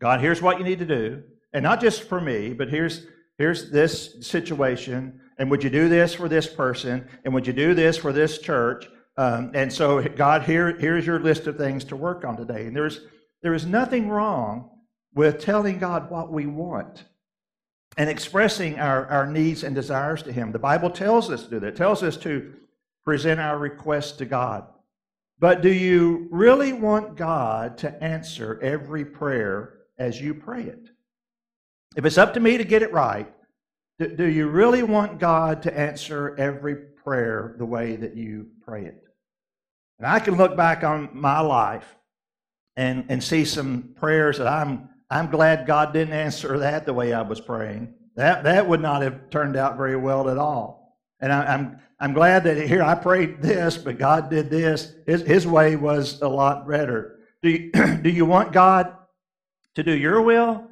God, 0.00 0.20
here's 0.20 0.42
what 0.42 0.58
you 0.58 0.64
need 0.64 0.80
to 0.80 0.86
do, 0.86 1.22
and 1.52 1.62
not 1.62 1.80
just 1.80 2.02
for 2.04 2.20
me, 2.20 2.52
but 2.52 2.68
here's 2.68 3.06
here's 3.38 3.70
this 3.70 4.26
situation, 4.26 5.20
and 5.38 5.50
would 5.50 5.64
you 5.64 5.70
do 5.70 5.88
this 5.88 6.14
for 6.14 6.28
this 6.28 6.46
person, 6.46 7.08
and 7.24 7.32
would 7.34 7.46
you 7.46 7.52
do 7.52 7.74
this 7.74 7.96
for 7.96 8.12
this 8.12 8.38
church? 8.38 8.86
Um, 9.16 9.52
and 9.54 9.72
so, 9.72 10.02
God, 10.02 10.42
here 10.42 10.76
here's 10.78 11.06
your 11.06 11.20
list 11.20 11.46
of 11.46 11.56
things 11.56 11.84
to 11.84 11.96
work 11.96 12.24
on 12.24 12.36
today. 12.36 12.66
And 12.66 12.76
there's 12.76 13.00
there 13.42 13.54
is 13.54 13.66
nothing 13.66 14.08
wrong 14.08 14.70
with 15.14 15.40
telling 15.40 15.78
God 15.78 16.10
what 16.10 16.32
we 16.32 16.46
want 16.46 17.04
and 17.96 18.08
expressing 18.08 18.78
our, 18.78 19.06
our 19.06 19.26
needs 19.26 19.62
and 19.62 19.74
desires 19.74 20.22
to 20.22 20.32
Him. 20.32 20.52
The 20.52 20.58
Bible 20.58 20.90
tells 20.90 21.30
us 21.30 21.44
to 21.44 21.50
do 21.50 21.60
that. 21.60 21.68
It 21.68 21.76
tells 21.76 22.02
us 22.02 22.16
to 22.18 22.54
present 23.04 23.40
our 23.40 23.58
requests 23.58 24.12
to 24.12 24.24
God. 24.24 24.66
But 25.42 25.60
do 25.60 25.72
you 25.72 26.28
really 26.30 26.72
want 26.72 27.16
God 27.16 27.76
to 27.78 28.00
answer 28.00 28.60
every 28.62 29.04
prayer 29.04 29.80
as 29.98 30.20
you 30.20 30.34
pray 30.34 30.62
it? 30.62 30.88
If 31.96 32.04
it's 32.04 32.16
up 32.16 32.34
to 32.34 32.40
me 32.40 32.58
to 32.58 32.64
get 32.64 32.82
it 32.82 32.92
right, 32.92 33.26
do 33.98 34.24
you 34.24 34.46
really 34.46 34.84
want 34.84 35.18
God 35.18 35.60
to 35.64 35.76
answer 35.76 36.36
every 36.38 36.76
prayer 36.76 37.56
the 37.58 37.64
way 37.64 37.96
that 37.96 38.16
you 38.16 38.50
pray 38.64 38.84
it? 38.84 39.02
And 39.98 40.06
I 40.06 40.20
can 40.20 40.36
look 40.36 40.56
back 40.56 40.84
on 40.84 41.10
my 41.12 41.40
life 41.40 41.96
and, 42.76 43.06
and 43.08 43.22
see 43.22 43.44
some 43.44 43.96
prayers 43.96 44.38
that 44.38 44.46
I'm 44.46 44.90
I'm 45.10 45.28
glad 45.28 45.66
God 45.66 45.92
didn't 45.92 46.14
answer 46.14 46.56
that 46.58 46.86
the 46.86 46.94
way 46.94 47.12
I 47.12 47.22
was 47.22 47.40
praying. 47.40 47.92
That, 48.14 48.44
that 48.44 48.68
would 48.68 48.80
not 48.80 49.02
have 49.02 49.28
turned 49.28 49.56
out 49.56 49.76
very 49.76 49.96
well 49.96 50.30
at 50.30 50.38
all. 50.38 50.96
And 51.20 51.32
I, 51.32 51.52
am 51.52 51.80
I'm, 52.02 52.12
glad 52.12 52.44
that 52.44 52.66
here 52.66 52.82
I 52.82 52.94
prayed 52.94 53.40
this, 53.40 53.78
but 53.78 53.98
God 53.98 54.28
did 54.28 54.50
this. 54.50 54.92
His, 55.06 55.22
his 55.22 55.46
way 55.46 55.76
was 55.76 56.20
a 56.20 56.28
lot 56.28 56.68
better. 56.68 57.20
Do 57.42 57.50
you, 57.50 57.72
do 58.02 58.10
you 58.10 58.26
want 58.26 58.52
God 58.52 58.94
to 59.74 59.82
do 59.82 59.92
your 59.92 60.20
will, 60.20 60.68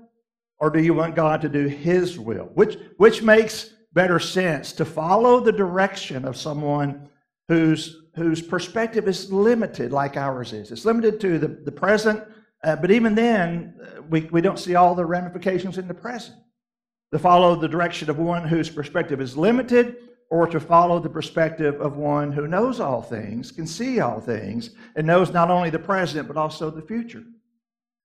or 0.58 0.70
do 0.70 0.82
you 0.82 0.92
want 0.92 1.14
God 1.14 1.40
to 1.42 1.48
do 1.48 1.66
His 1.66 2.18
will? 2.18 2.50
Which, 2.54 2.76
which 2.96 3.22
makes 3.22 3.70
better 3.92 4.18
sense? 4.18 4.72
To 4.72 4.84
follow 4.84 5.40
the 5.40 5.52
direction 5.52 6.24
of 6.24 6.36
someone 6.36 7.08
whose, 7.48 8.02
whose 8.14 8.42
perspective 8.42 9.08
is 9.08 9.32
limited, 9.32 9.92
like 9.92 10.16
ours 10.16 10.52
is. 10.52 10.70
It's 10.70 10.84
limited 10.84 11.20
to 11.20 11.38
the, 11.38 11.48
the 11.48 11.72
present 11.72 12.22
uh, 12.62 12.76
but 12.76 12.90
even 12.90 13.14
then, 13.14 13.74
uh, 13.82 14.02
we, 14.02 14.22
we 14.32 14.40
don't 14.40 14.58
see 14.58 14.74
all 14.74 14.94
the 14.94 15.04
ramifications 15.04 15.78
in 15.78 15.88
the 15.88 15.94
present. 15.94 16.36
To 17.12 17.18
follow 17.18 17.56
the 17.56 17.68
direction 17.68 18.10
of 18.10 18.18
one 18.18 18.46
whose 18.46 18.68
perspective 18.68 19.20
is 19.20 19.36
limited, 19.36 19.96
or 20.30 20.46
to 20.46 20.60
follow 20.60 21.00
the 21.00 21.08
perspective 21.08 21.80
of 21.80 21.96
one 21.96 22.30
who 22.30 22.46
knows 22.46 22.78
all 22.78 23.02
things, 23.02 23.50
can 23.50 23.66
see 23.66 23.98
all 23.98 24.20
things, 24.20 24.70
and 24.94 25.06
knows 25.06 25.32
not 25.32 25.50
only 25.50 25.70
the 25.70 25.78
present, 25.78 26.28
but 26.28 26.36
also 26.36 26.70
the 26.70 26.82
future. 26.82 27.24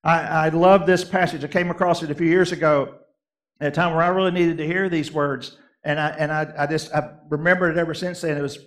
I, 0.03 0.47
I 0.47 0.49
love 0.49 0.85
this 0.85 1.03
passage. 1.03 1.43
I 1.43 1.47
came 1.47 1.69
across 1.69 2.01
it 2.01 2.11
a 2.11 2.15
few 2.15 2.27
years 2.27 2.51
ago 2.51 2.95
at 3.61 3.67
a 3.67 3.71
time 3.71 3.93
where 3.93 4.03
I 4.03 4.07
really 4.07 4.31
needed 4.31 4.57
to 4.57 4.65
hear 4.65 4.89
these 4.89 5.11
words. 5.11 5.57
And 5.83 5.99
I, 5.99 6.09
and 6.09 6.31
I, 6.31 6.51
I 6.57 6.67
just 6.67 6.93
I 6.93 7.11
remembered 7.29 7.77
it 7.77 7.79
ever 7.79 7.93
since 7.93 8.21
then. 8.21 8.37
It 8.37 8.41
was 8.41 8.57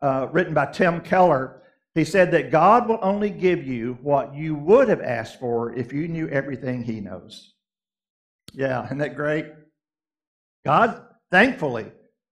uh, 0.00 0.28
written 0.30 0.54
by 0.54 0.66
Tim 0.66 1.00
Keller. 1.00 1.62
He 1.94 2.04
said 2.04 2.30
that 2.30 2.52
God 2.52 2.88
will 2.88 3.00
only 3.02 3.30
give 3.30 3.66
you 3.66 3.98
what 4.00 4.32
you 4.32 4.54
would 4.54 4.88
have 4.88 5.00
asked 5.00 5.40
for 5.40 5.74
if 5.74 5.92
you 5.92 6.06
knew 6.06 6.28
everything 6.28 6.84
He 6.84 7.00
knows. 7.00 7.54
Yeah, 8.52 8.84
isn't 8.86 8.98
that 8.98 9.16
great? 9.16 9.46
God, 10.64 11.02
thankfully, 11.32 11.86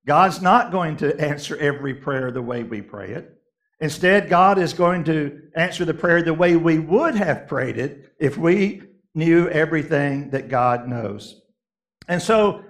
God's 0.06 0.40
not 0.40 0.70
going 0.70 0.96
to 0.98 1.18
answer 1.20 1.56
every 1.56 1.94
prayer 1.94 2.30
the 2.30 2.42
way 2.42 2.62
we 2.62 2.80
pray 2.80 3.10
it. 3.10 3.32
Instead, 3.80 4.30
God 4.30 4.58
is 4.58 4.72
going 4.72 5.04
to 5.04 5.50
answer 5.54 5.84
the 5.84 5.92
prayer 5.92 6.22
the 6.22 6.32
way 6.32 6.56
we 6.56 6.78
would 6.78 7.14
have 7.14 7.46
prayed 7.46 7.76
it 7.76 8.14
if 8.18 8.38
we 8.38 8.82
knew 9.14 9.48
everything 9.48 10.30
that 10.30 10.48
God 10.48 10.88
knows. 10.88 11.42
And 12.08 12.22
so, 12.22 12.64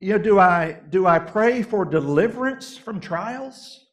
you 0.00 0.12
know, 0.12 0.18
do 0.18 0.38
I 0.38 0.78
do 0.88 1.06
I 1.06 1.18
pray 1.18 1.62
for 1.62 1.84
deliverance 1.84 2.76
from 2.76 3.00
trials? 3.00 3.86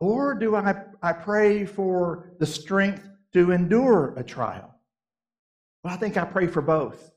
Or 0.00 0.34
do 0.34 0.54
I, 0.54 0.84
I 1.02 1.12
pray 1.12 1.64
for 1.64 2.30
the 2.38 2.46
strength 2.46 3.08
to 3.32 3.50
endure 3.50 4.14
a 4.16 4.22
trial? 4.22 4.74
Well, 5.82 5.92
I 5.92 5.96
think 5.96 6.16
I 6.16 6.24
pray 6.24 6.46
for 6.46 6.62
both. 6.62 7.10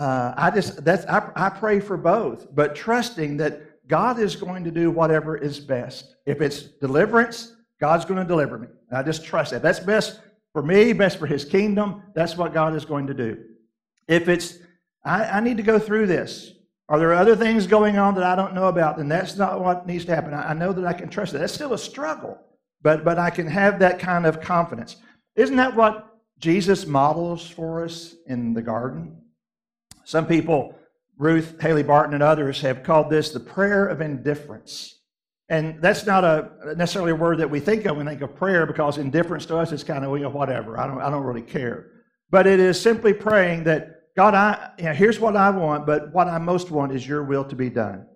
Uh, 0.00 0.32
I 0.36 0.50
just 0.50 0.82
that's 0.82 1.04
I, 1.06 1.30
I 1.36 1.50
pray 1.50 1.78
for 1.78 1.98
both, 1.98 2.54
but 2.54 2.74
trusting 2.74 3.36
that 3.36 3.86
God 3.86 4.18
is 4.18 4.34
going 4.34 4.64
to 4.64 4.70
do 4.70 4.90
whatever 4.90 5.36
is 5.36 5.60
best. 5.60 6.16
If 6.24 6.40
it's 6.40 6.62
deliverance, 6.62 7.54
God's 7.80 8.06
going 8.06 8.18
to 8.18 8.26
deliver 8.26 8.56
me. 8.56 8.68
And 8.88 8.98
I 8.98 9.02
just 9.02 9.24
trust 9.24 9.50
that. 9.50 9.62
That's 9.62 9.80
best 9.80 10.20
for 10.54 10.62
me, 10.62 10.94
best 10.94 11.18
for 11.18 11.26
His 11.26 11.44
kingdom. 11.44 12.02
That's 12.14 12.34
what 12.34 12.54
God 12.54 12.74
is 12.74 12.86
going 12.86 13.08
to 13.08 13.14
do. 13.14 13.44
If 14.08 14.28
it's 14.28 14.58
I, 15.04 15.24
I 15.24 15.40
need 15.40 15.58
to 15.58 15.62
go 15.62 15.78
through 15.78 16.06
this, 16.06 16.54
are 16.88 16.98
there 16.98 17.12
other 17.12 17.36
things 17.36 17.66
going 17.66 17.98
on 17.98 18.14
that 18.14 18.24
I 18.24 18.34
don't 18.34 18.54
know 18.54 18.68
about? 18.68 18.96
Then 18.96 19.08
that's 19.08 19.36
not 19.36 19.60
what 19.60 19.86
needs 19.86 20.06
to 20.06 20.14
happen. 20.14 20.32
I 20.32 20.54
know 20.54 20.72
that 20.72 20.84
I 20.86 20.94
can 20.94 21.10
trust 21.10 21.34
it. 21.34 21.38
That's 21.38 21.52
still 21.52 21.74
a 21.74 21.78
struggle, 21.78 22.38
but, 22.82 23.04
but 23.04 23.18
I 23.18 23.30
can 23.30 23.46
have 23.46 23.78
that 23.78 23.98
kind 23.98 24.26
of 24.26 24.40
confidence. 24.40 24.96
Isn't 25.36 25.56
that 25.56 25.76
what 25.76 26.16
Jesus 26.38 26.86
models 26.86 27.48
for 27.48 27.84
us 27.84 28.16
in 28.26 28.54
the 28.54 28.62
garden? 28.62 29.16
Some 30.04 30.26
people, 30.26 30.74
Ruth 31.16 31.60
Haley 31.60 31.82
Barton 31.82 32.14
and 32.14 32.22
others, 32.22 32.60
have 32.62 32.82
called 32.82 33.10
this 33.10 33.30
the 33.30 33.40
prayer 33.40 33.86
of 33.86 34.00
indifference. 34.00 35.00
And 35.48 35.82
that's 35.82 36.06
not 36.06 36.24
a 36.24 36.74
necessarily 36.76 37.10
a 37.10 37.16
word 37.16 37.38
that 37.38 37.50
we 37.50 37.58
think 37.58 37.84
of 37.84 37.96
when 37.96 38.06
we 38.06 38.12
think 38.12 38.22
of 38.22 38.36
prayer 38.36 38.66
because 38.66 38.98
indifference 38.98 39.46
to 39.46 39.56
us 39.56 39.72
is 39.72 39.82
kind 39.82 40.04
of, 40.04 40.16
you 40.16 40.22
know, 40.22 40.30
whatever. 40.30 40.78
I 40.78 40.86
don't, 40.86 41.00
I 41.00 41.10
don't 41.10 41.24
really 41.24 41.42
care. 41.42 41.90
But 42.30 42.46
it 42.46 42.60
is 42.60 42.80
simply 42.80 43.12
praying 43.12 43.64
that 43.64 44.00
God, 44.16 44.34
I, 44.34 44.70
you 44.78 44.84
know, 44.84 44.92
here's 44.92 45.18
what 45.18 45.36
I 45.36 45.50
want, 45.50 45.86
but 45.86 46.12
what 46.12 46.28
I 46.28 46.38
most 46.38 46.70
want 46.70 46.92
is 46.92 47.06
your 47.06 47.24
will 47.24 47.44
to 47.44 47.56
be 47.56 47.68
done. 47.68 48.06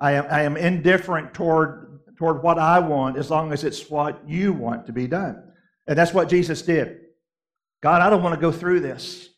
I 0.00 0.12
am, 0.12 0.26
I 0.30 0.42
am 0.42 0.56
indifferent 0.56 1.32
toward, 1.32 2.00
toward 2.18 2.42
what 2.42 2.58
I 2.58 2.78
want 2.80 3.16
as 3.16 3.30
long 3.30 3.52
as 3.52 3.64
it's 3.64 3.88
what 3.88 4.20
you 4.28 4.52
want 4.52 4.86
to 4.86 4.92
be 4.92 5.06
done. 5.06 5.42
And 5.86 5.96
that's 5.96 6.12
what 6.12 6.28
Jesus 6.28 6.62
did. 6.62 6.98
God, 7.82 8.02
I 8.02 8.10
don't 8.10 8.22
want 8.22 8.34
to 8.34 8.40
go 8.40 8.52
through 8.52 8.80
this. 8.80 9.28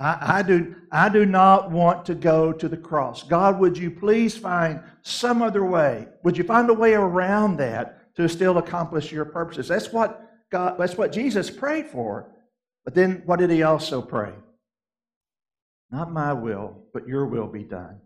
I, 0.00 0.38
I, 0.38 0.42
do, 0.42 0.74
I 0.90 1.08
do 1.08 1.24
not 1.24 1.70
want 1.70 2.04
to 2.06 2.14
go 2.14 2.52
to 2.52 2.68
the 2.68 2.76
cross. 2.76 3.22
God, 3.22 3.60
would 3.60 3.78
you 3.78 3.90
please 3.90 4.36
find 4.36 4.80
some 5.02 5.40
other 5.40 5.64
way? 5.64 6.08
Would 6.24 6.36
you 6.36 6.44
find 6.44 6.68
a 6.68 6.74
way 6.74 6.94
around 6.94 7.58
that 7.58 8.14
to 8.16 8.28
still 8.28 8.58
accomplish 8.58 9.12
your 9.12 9.24
purposes? 9.24 9.68
That's 9.68 9.92
what 9.92 10.28
God, 10.50 10.76
that's 10.78 10.96
what 10.96 11.12
Jesus 11.12 11.48
prayed 11.50 11.86
for. 11.86 12.30
But 12.84 12.94
then 12.94 13.22
what 13.24 13.38
did 13.38 13.50
he 13.50 13.62
also 13.62 14.02
pray? 14.02 14.32
Not 15.90 16.12
my 16.12 16.32
will, 16.32 16.82
but 16.92 17.06
your 17.06 17.26
will 17.26 17.46
be 17.46 17.62
done. 17.62 18.00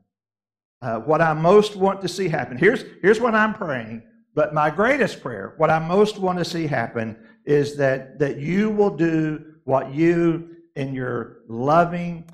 Uh, 0.80 1.00
what 1.00 1.20
I 1.20 1.32
most 1.32 1.74
want 1.74 2.00
to 2.02 2.08
see 2.08 2.28
happen. 2.28 2.56
Here's, 2.56 2.84
here's 3.02 3.18
what 3.18 3.34
I'm 3.34 3.54
praying, 3.54 4.02
but 4.34 4.54
my 4.54 4.70
greatest 4.70 5.20
prayer, 5.20 5.54
what 5.56 5.70
I 5.70 5.78
most 5.78 6.18
want 6.18 6.38
to 6.38 6.44
see 6.44 6.66
happen 6.66 7.16
is 7.44 7.76
that, 7.78 8.18
that 8.18 8.38
you 8.38 8.70
will 8.70 8.94
do 8.94 9.54
what 9.64 9.92
you 9.92 10.56
in 10.76 10.94
your 10.94 11.38
loving, 11.48 12.24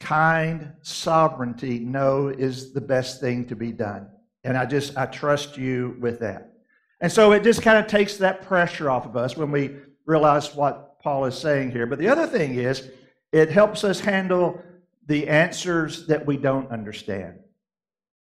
kind 0.00 0.72
sovereignty 0.82 1.78
know 1.80 2.28
is 2.28 2.72
the 2.72 2.80
best 2.80 3.20
thing 3.20 3.44
to 3.46 3.56
be 3.56 3.72
done. 3.72 4.08
And 4.44 4.56
I 4.56 4.64
just, 4.64 4.96
I 4.96 5.06
trust 5.06 5.56
you 5.56 5.96
with 6.00 6.20
that. 6.20 6.52
And 7.00 7.10
so 7.10 7.32
it 7.32 7.44
just 7.44 7.62
kind 7.62 7.78
of 7.78 7.86
takes 7.86 8.16
that 8.16 8.42
pressure 8.42 8.90
off 8.90 9.06
of 9.06 9.16
us 9.16 9.36
when 9.36 9.50
we 9.50 9.76
realize 10.06 10.54
what 10.54 11.00
Paul 11.00 11.24
is 11.26 11.38
saying 11.38 11.70
here. 11.70 11.86
But 11.86 11.98
the 11.98 12.08
other 12.08 12.26
thing 12.26 12.54
is, 12.54 12.90
it 13.32 13.50
helps 13.50 13.84
us 13.84 14.00
handle 14.00 14.62
the 15.06 15.28
answers 15.28 16.06
that 16.06 16.26
we 16.26 16.36
don't 16.36 16.70
understand. 16.70 17.38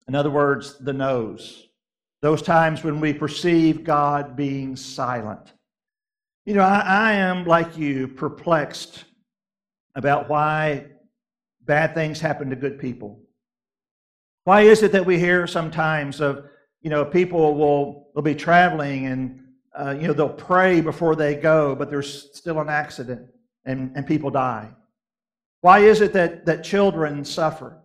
In 0.08 0.14
other 0.14 0.30
words, 0.30 0.78
the 0.78 0.92
no's. 0.92 1.68
Those 2.20 2.42
times 2.42 2.84
when 2.84 3.00
we 3.00 3.12
perceive 3.12 3.84
God 3.84 4.36
being 4.36 4.76
silent. 4.76 5.52
You 6.44 6.54
know, 6.54 6.62
I, 6.62 6.80
I 6.80 7.12
am, 7.14 7.44
like 7.44 7.76
you, 7.76 8.08
perplexed 8.08 9.04
about 9.94 10.28
why 10.28 10.86
bad 11.64 11.94
things 11.94 12.20
happen 12.20 12.50
to 12.50 12.56
good 12.56 12.78
people. 12.78 13.20
Why 14.44 14.62
is 14.62 14.82
it 14.82 14.92
that 14.92 15.06
we 15.06 15.18
hear 15.18 15.46
sometimes 15.46 16.20
of, 16.20 16.44
you 16.80 16.90
know, 16.90 17.04
people 17.04 17.54
will, 17.54 18.08
will 18.14 18.22
be 18.22 18.34
traveling 18.34 19.06
and, 19.06 19.44
uh, 19.78 19.94
you 19.98 20.08
know, 20.08 20.12
they'll 20.12 20.28
pray 20.28 20.80
before 20.80 21.14
they 21.14 21.34
go, 21.34 21.74
but 21.74 21.90
there's 21.90 22.30
still 22.36 22.60
an 22.60 22.68
accident 22.68 23.28
and, 23.64 23.92
and 23.96 24.06
people 24.06 24.30
die? 24.30 24.70
Why 25.60 25.80
is 25.80 26.00
it 26.00 26.12
that, 26.14 26.44
that 26.46 26.64
children 26.64 27.24
suffer? 27.24 27.78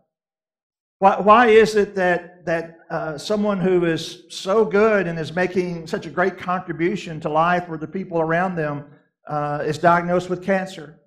Why, 0.99 1.19
why 1.19 1.47
is 1.47 1.75
it 1.75 1.93
that, 1.93 2.43
that 2.45 2.79
uh, 2.89 3.17
someone 3.19 3.59
who 3.59 3.85
is 3.85 4.23
so 4.29 4.65
good 4.65 5.05
and 5.05 5.19
is 5.19 5.35
making 5.35 5.85
such 5.85 6.07
a 6.07 6.09
great 6.09 6.39
contribution 6.39 7.19
to 7.19 7.29
life 7.29 7.65
or 7.69 7.77
the 7.77 7.87
people 7.87 8.19
around 8.19 8.55
them 8.55 8.85
uh, 9.27 9.63
is 9.63 9.77
diagnosed 9.77 10.27
with 10.27 10.43
cancer? 10.43 10.99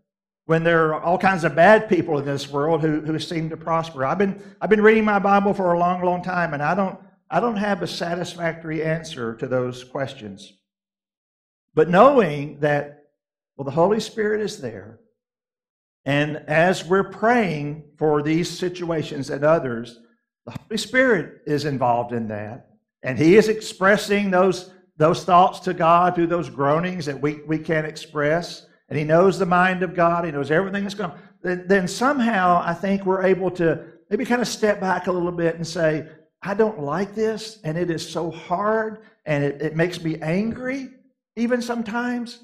When 0.51 0.65
there 0.65 0.93
are 0.93 1.01
all 1.01 1.17
kinds 1.17 1.45
of 1.45 1.55
bad 1.55 1.89
people 1.89 2.19
in 2.19 2.25
this 2.25 2.51
world 2.51 2.81
who, 2.81 3.01
who 3.03 3.21
seem 3.21 3.49
to 3.49 3.57
prosper. 3.57 4.05
I've 4.05 4.19
been, 4.19 4.43
I've 4.61 4.69
been 4.69 4.83
reading 4.83 5.05
my 5.05 5.21
Bible 5.21 5.55
for 5.55 5.75
a 5.75 5.79
long, 5.79 6.03
long 6.03 6.25
time, 6.25 6.55
and 6.55 6.61
I 6.61 6.75
don't, 6.75 6.99
I 7.31 7.39
don't 7.39 7.55
have 7.55 7.83
a 7.83 7.87
satisfactory 7.87 8.83
answer 8.83 9.37
to 9.37 9.47
those 9.47 9.85
questions. 9.85 10.53
But 11.73 11.89
knowing 11.89 12.59
that, 12.59 13.05
well, 13.57 13.65
the 13.65 13.71
Holy 13.71 14.01
Spirit 14.01 14.41
is 14.41 14.61
there, 14.61 14.99
and 16.05 16.39
as 16.49 16.85
we're 16.85 17.13
praying 17.13 17.85
for 17.97 18.21
these 18.21 18.51
situations 18.51 19.31
and 19.31 19.45
others, 19.45 20.01
the 20.47 20.57
Holy 20.63 20.79
Spirit 20.79 21.43
is 21.47 21.65
involved 21.65 22.13
in 22.13 22.27
that. 22.27 22.71
And 23.05 23.17
He 23.17 23.37
is 23.37 23.47
expressing 23.49 24.33
those, 24.33 24.73
those 24.97 25.23
thoughts 25.23 25.61
to 25.61 25.75
God 25.75 26.17
through 26.17 26.27
those 26.27 26.51
groanings 26.51 27.07
that 27.07 27.23
we, 27.23 27.35
we 27.47 27.57
can't 27.57 27.87
express 27.87 28.67
and 28.91 28.99
he 28.99 29.05
knows 29.05 29.39
the 29.39 29.47
mind 29.47 29.83
of 29.83 29.95
God, 29.95 30.25
he 30.25 30.33
knows 30.33 30.51
everything 30.51 30.83
that's 30.83 30.95
going 30.95 31.11
on, 31.11 31.19
then, 31.43 31.89
somehow 31.89 32.61
I 32.63 32.75
think 32.75 33.07
we're 33.07 33.23
able 33.23 33.51
to 33.53 33.85
maybe 34.11 34.27
kind 34.27 34.43
of 34.43 34.49
step 34.49 34.81
back 34.81 35.07
a 35.07 35.13
little 35.13 35.33
bit 35.33 35.55
and 35.55 35.67
say, 35.67 36.07
I 36.43 36.55
don't 36.55 36.81
like 36.81 37.15
this, 37.15 37.59
and 37.65 37.79
it 37.79 37.91
is 37.91 38.07
so 38.07 38.31
hard, 38.31 39.03
and 39.25 39.45
it, 39.45 39.63
it 39.63 39.77
makes 39.77 40.03
me 40.03 40.21
angry, 40.21 40.89
even 41.37 41.63
sometimes. 41.63 42.41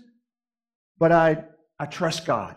But 0.98 1.12
I, 1.12 1.44
I 1.78 1.86
trust 1.86 2.24
God. 2.24 2.56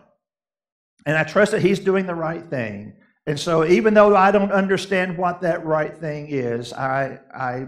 And 1.04 1.16
I 1.16 1.24
trust 1.24 1.52
that 1.52 1.60
He's 1.60 1.78
doing 1.78 2.06
the 2.06 2.14
right 2.14 2.44
thing. 2.48 2.94
And 3.26 3.38
so 3.38 3.66
even 3.66 3.92
though 3.92 4.16
I 4.16 4.30
don't 4.30 4.52
understand 4.52 5.18
what 5.18 5.42
that 5.42 5.64
right 5.64 5.96
thing 5.96 6.28
is, 6.30 6.72
I, 6.72 7.18
I, 7.34 7.66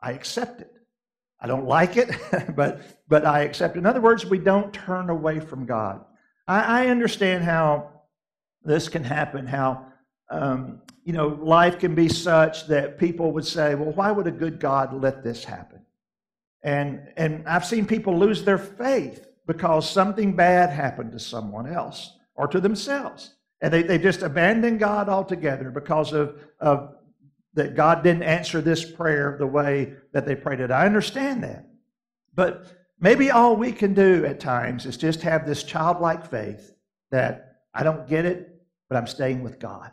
I 0.00 0.12
accept 0.12 0.62
it. 0.62 0.79
I 1.40 1.46
don't 1.46 1.66
like 1.66 1.96
it, 1.96 2.10
but, 2.54 2.82
but 3.08 3.24
I 3.24 3.40
accept. 3.40 3.76
In 3.76 3.86
other 3.86 4.00
words, 4.00 4.26
we 4.26 4.38
don't 4.38 4.72
turn 4.72 5.10
away 5.10 5.40
from 5.40 5.66
God. 5.66 6.04
I, 6.46 6.84
I 6.84 6.86
understand 6.88 7.44
how 7.44 7.90
this 8.64 8.88
can 8.88 9.04
happen, 9.04 9.46
how 9.46 9.86
um, 10.30 10.82
you 11.04 11.12
know 11.12 11.28
life 11.28 11.78
can 11.78 11.94
be 11.94 12.08
such 12.08 12.66
that 12.68 12.98
people 12.98 13.32
would 13.32 13.46
say, 13.46 13.74
"Well, 13.74 13.92
why 13.92 14.10
would 14.10 14.26
a 14.26 14.32
good 14.32 14.60
God 14.60 14.92
let 14.92 15.22
this 15.22 15.44
happen?" 15.44 15.80
And 16.62 17.08
and 17.16 17.48
I've 17.48 17.64
seen 17.64 17.86
people 17.86 18.18
lose 18.18 18.44
their 18.44 18.58
faith 18.58 19.26
because 19.46 19.88
something 19.88 20.36
bad 20.36 20.70
happened 20.70 21.12
to 21.12 21.18
someone 21.18 21.66
else 21.66 22.16
or 22.34 22.46
to 22.48 22.60
themselves, 22.60 23.34
and 23.60 23.72
they, 23.72 23.82
they 23.82 23.98
just 23.98 24.22
abandon 24.22 24.78
God 24.78 25.08
altogether 25.08 25.70
because 25.70 26.12
of 26.12 26.40
of 26.60 26.94
that 27.54 27.74
God 27.74 28.02
didn't 28.02 28.22
answer 28.22 28.60
this 28.60 28.84
prayer 28.84 29.36
the 29.38 29.46
way 29.46 29.94
that 30.12 30.26
they 30.26 30.36
prayed 30.36 30.60
it. 30.60 30.70
I 30.70 30.86
understand 30.86 31.42
that. 31.42 31.66
But 32.34 32.66
maybe 33.00 33.30
all 33.30 33.56
we 33.56 33.72
can 33.72 33.94
do 33.94 34.24
at 34.24 34.40
times 34.40 34.86
is 34.86 34.96
just 34.96 35.22
have 35.22 35.46
this 35.46 35.64
childlike 35.64 36.30
faith 36.30 36.74
that 37.10 37.62
I 37.74 37.82
don't 37.82 38.08
get 38.08 38.24
it, 38.24 38.62
but 38.88 38.96
I'm 38.96 39.06
staying 39.06 39.42
with 39.42 39.58
God. 39.58 39.90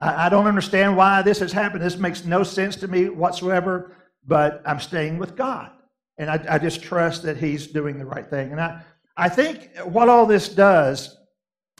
I, 0.00 0.26
I 0.26 0.28
don't 0.28 0.46
understand 0.46 0.96
why 0.96 1.22
this 1.22 1.40
has 1.40 1.52
happened. 1.52 1.82
This 1.82 1.96
makes 1.96 2.24
no 2.24 2.42
sense 2.42 2.76
to 2.76 2.88
me 2.88 3.08
whatsoever, 3.08 3.96
but 4.26 4.62
I'm 4.64 4.80
staying 4.80 5.18
with 5.18 5.36
God. 5.36 5.70
And 6.18 6.30
I, 6.30 6.44
I 6.48 6.58
just 6.58 6.82
trust 6.82 7.24
that 7.24 7.36
He's 7.36 7.66
doing 7.66 7.98
the 7.98 8.06
right 8.06 8.28
thing. 8.28 8.52
And 8.52 8.60
I, 8.60 8.82
I 9.16 9.28
think 9.28 9.70
what 9.84 10.08
all 10.08 10.26
this 10.26 10.48
does 10.48 11.16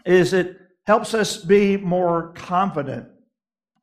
is 0.05 0.33
it 0.33 0.59
helps 0.85 1.15
us 1.15 1.37
be 1.37 1.77
more 1.77 2.33
confident 2.35 3.09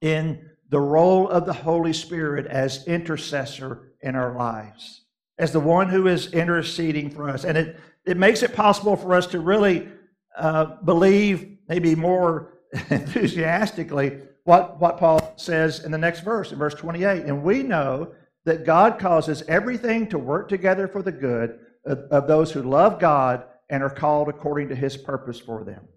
in 0.01 0.49
the 0.73 0.79
role 0.79 1.29
of 1.29 1.45
the 1.45 1.53
Holy 1.53 1.93
Spirit 1.93 2.47
as 2.47 2.88
intercessor 2.88 3.91
in 4.01 4.15
our 4.15 4.36
lives, 4.36 5.01
as 5.38 5.51
the 5.51 5.59
one 5.59 5.88
who 5.88 6.07
is 6.07 6.33
interceding 6.33 7.12
for 7.12 7.29
us. 7.29 7.45
And 7.45 7.55
it, 7.55 7.79
it 8.07 8.17
makes 8.17 8.41
it 8.41 8.55
possible 8.55 8.95
for 8.95 9.13
us 9.13 9.27
to 9.27 9.39
really 9.39 9.88
uh, 10.36 10.77
believe, 10.83 11.59
maybe 11.69 11.93
more 11.93 12.53
enthusiastically, 12.89 14.17
what, 14.45 14.81
what 14.81 14.97
Paul 14.97 15.36
says 15.36 15.86
in 15.86 15.91
the 15.91 15.97
next 15.99 16.21
verse, 16.21 16.51
in 16.51 16.57
verse 16.57 16.73
28. 16.73 17.25
And 17.25 17.43
we 17.43 17.62
know 17.62 18.15
that 18.45 18.65
God 18.65 18.97
causes 18.97 19.43
everything 19.47 20.07
to 20.07 20.17
work 20.17 20.49
together 20.49 20.88
for 20.88 21.03
the 21.03 21.12
good 21.12 21.59
of, 21.86 21.99
of 22.09 22.27
those 22.27 22.51
who 22.51 22.63
love 22.63 22.99
God 22.99 23.43
and 23.69 23.83
are 23.83 23.91
called 23.91 24.27
according 24.27 24.69
to 24.69 24.75
his 24.75 24.97
purpose 24.97 25.39
for 25.39 25.63
them. 25.63 25.88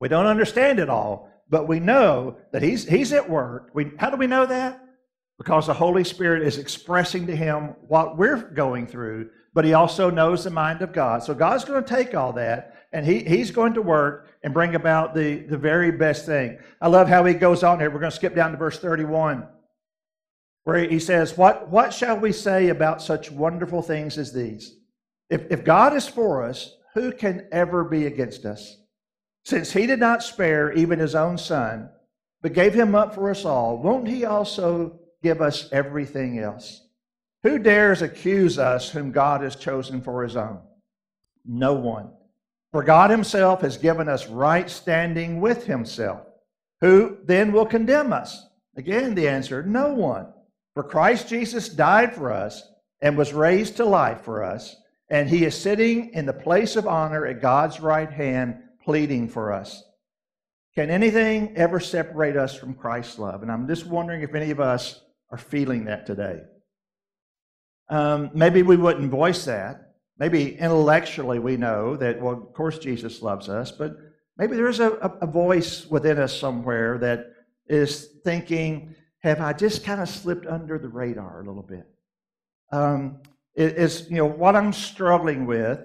We 0.00 0.08
don't 0.08 0.26
understand 0.26 0.80
it 0.80 0.90
all, 0.90 1.31
but 1.52 1.68
we 1.68 1.78
know 1.78 2.38
that 2.50 2.62
he's, 2.62 2.88
he's 2.88 3.12
at 3.12 3.28
work. 3.28 3.68
We, 3.74 3.92
how 3.98 4.08
do 4.08 4.16
we 4.16 4.26
know 4.26 4.46
that? 4.46 4.82
Because 5.36 5.66
the 5.66 5.74
Holy 5.74 6.02
Spirit 6.02 6.42
is 6.46 6.56
expressing 6.56 7.26
to 7.26 7.36
him 7.36 7.74
what 7.88 8.16
we're 8.16 8.38
going 8.38 8.86
through, 8.86 9.28
but 9.52 9.66
he 9.66 9.74
also 9.74 10.08
knows 10.08 10.44
the 10.44 10.50
mind 10.50 10.80
of 10.80 10.94
God. 10.94 11.22
So 11.22 11.34
God's 11.34 11.66
going 11.66 11.84
to 11.84 11.88
take 11.88 12.14
all 12.14 12.32
that 12.32 12.74
and 12.90 13.04
he, 13.04 13.18
he's 13.18 13.50
going 13.50 13.74
to 13.74 13.82
work 13.82 14.30
and 14.42 14.54
bring 14.54 14.74
about 14.74 15.14
the, 15.14 15.40
the 15.40 15.58
very 15.58 15.92
best 15.92 16.24
thing. 16.24 16.58
I 16.80 16.88
love 16.88 17.06
how 17.06 17.22
he 17.26 17.34
goes 17.34 17.62
on 17.62 17.80
here. 17.80 17.90
We're 17.90 18.00
going 18.00 18.10
to 18.10 18.16
skip 18.16 18.34
down 18.34 18.52
to 18.52 18.56
verse 18.56 18.78
31, 18.78 19.46
where 20.64 20.88
he 20.88 20.98
says, 20.98 21.36
What, 21.36 21.68
what 21.68 21.92
shall 21.92 22.18
we 22.18 22.32
say 22.32 22.70
about 22.70 23.02
such 23.02 23.30
wonderful 23.30 23.82
things 23.82 24.16
as 24.16 24.32
these? 24.32 24.74
If, 25.28 25.50
if 25.50 25.64
God 25.64 25.94
is 25.94 26.08
for 26.08 26.44
us, 26.46 26.74
who 26.94 27.12
can 27.12 27.46
ever 27.52 27.84
be 27.84 28.06
against 28.06 28.46
us? 28.46 28.78
Since 29.44 29.72
he 29.72 29.86
did 29.86 29.98
not 29.98 30.22
spare 30.22 30.72
even 30.72 30.98
his 30.98 31.14
own 31.14 31.36
son, 31.36 31.90
but 32.42 32.52
gave 32.52 32.74
him 32.74 32.94
up 32.94 33.14
for 33.14 33.30
us 33.30 33.44
all, 33.44 33.78
won't 33.78 34.08
he 34.08 34.24
also 34.24 35.00
give 35.22 35.40
us 35.40 35.68
everything 35.72 36.38
else? 36.38 36.86
Who 37.42 37.58
dares 37.58 38.02
accuse 38.02 38.58
us 38.58 38.90
whom 38.90 39.10
God 39.10 39.42
has 39.42 39.56
chosen 39.56 40.00
for 40.00 40.22
his 40.22 40.36
own? 40.36 40.60
No 41.44 41.74
one. 41.74 42.10
For 42.70 42.82
God 42.82 43.10
himself 43.10 43.60
has 43.62 43.76
given 43.76 44.08
us 44.08 44.28
right 44.28 44.70
standing 44.70 45.40
with 45.40 45.66
himself. 45.66 46.26
Who 46.80 47.18
then 47.24 47.52
will 47.52 47.66
condemn 47.66 48.12
us? 48.12 48.46
Again, 48.76 49.14
the 49.14 49.28
answer 49.28 49.62
no 49.62 49.92
one. 49.92 50.32
For 50.74 50.82
Christ 50.82 51.28
Jesus 51.28 51.68
died 51.68 52.14
for 52.14 52.32
us 52.32 52.62
and 53.00 53.16
was 53.16 53.32
raised 53.32 53.76
to 53.76 53.84
life 53.84 54.22
for 54.22 54.42
us, 54.42 54.76
and 55.10 55.28
he 55.28 55.44
is 55.44 55.60
sitting 55.60 56.14
in 56.14 56.24
the 56.24 56.32
place 56.32 56.76
of 56.76 56.86
honor 56.86 57.26
at 57.26 57.42
God's 57.42 57.80
right 57.80 58.10
hand 58.10 58.62
pleading 58.84 59.28
for 59.28 59.52
us. 59.52 59.82
Can 60.74 60.90
anything 60.90 61.56
ever 61.56 61.80
separate 61.80 62.36
us 62.36 62.54
from 62.54 62.74
Christ's 62.74 63.18
love? 63.18 63.42
And 63.42 63.52
I'm 63.52 63.68
just 63.68 63.86
wondering 63.86 64.22
if 64.22 64.34
any 64.34 64.50
of 64.50 64.60
us 64.60 65.02
are 65.30 65.38
feeling 65.38 65.84
that 65.84 66.06
today. 66.06 66.40
Um, 67.88 68.30
maybe 68.32 68.62
we 68.62 68.76
wouldn't 68.76 69.10
voice 69.10 69.44
that. 69.44 69.94
Maybe 70.18 70.56
intellectually 70.56 71.38
we 71.38 71.56
know 71.56 71.96
that, 71.96 72.20
well, 72.20 72.34
of 72.34 72.54
course 72.54 72.78
Jesus 72.78 73.22
loves 73.22 73.48
us, 73.48 73.70
but 73.70 73.96
maybe 74.38 74.56
there's 74.56 74.80
a, 74.80 74.92
a 75.20 75.26
voice 75.26 75.86
within 75.86 76.18
us 76.18 76.38
somewhere 76.38 76.98
that 76.98 77.26
is 77.66 78.08
thinking, 78.24 78.94
have 79.22 79.40
I 79.40 79.52
just 79.52 79.84
kind 79.84 80.00
of 80.00 80.08
slipped 80.08 80.46
under 80.46 80.78
the 80.78 80.88
radar 80.88 81.42
a 81.42 81.46
little 81.46 81.62
bit? 81.62 81.86
Um, 82.70 83.20
is 83.54 84.06
you 84.08 84.16
know 84.16 84.26
what 84.26 84.56
I'm 84.56 84.72
struggling 84.72 85.46
with? 85.46 85.80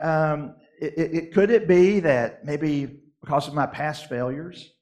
Um, 0.00 0.54
it, 0.80 0.94
it, 0.96 1.34
could 1.34 1.50
it 1.50 1.66
be 1.68 2.00
that 2.00 2.44
maybe 2.44 3.00
because 3.20 3.48
of 3.48 3.54
my 3.54 3.66
past 3.66 4.08
failures, 4.08 4.72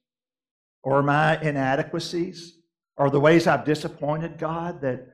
or 0.83 1.01
my 1.01 1.39
inadequacies, 1.41 2.57
or 2.97 3.09
the 3.09 3.19
ways 3.19 3.47
I've 3.47 3.65
disappointed 3.65 4.37
God, 4.37 4.81
that 4.81 5.07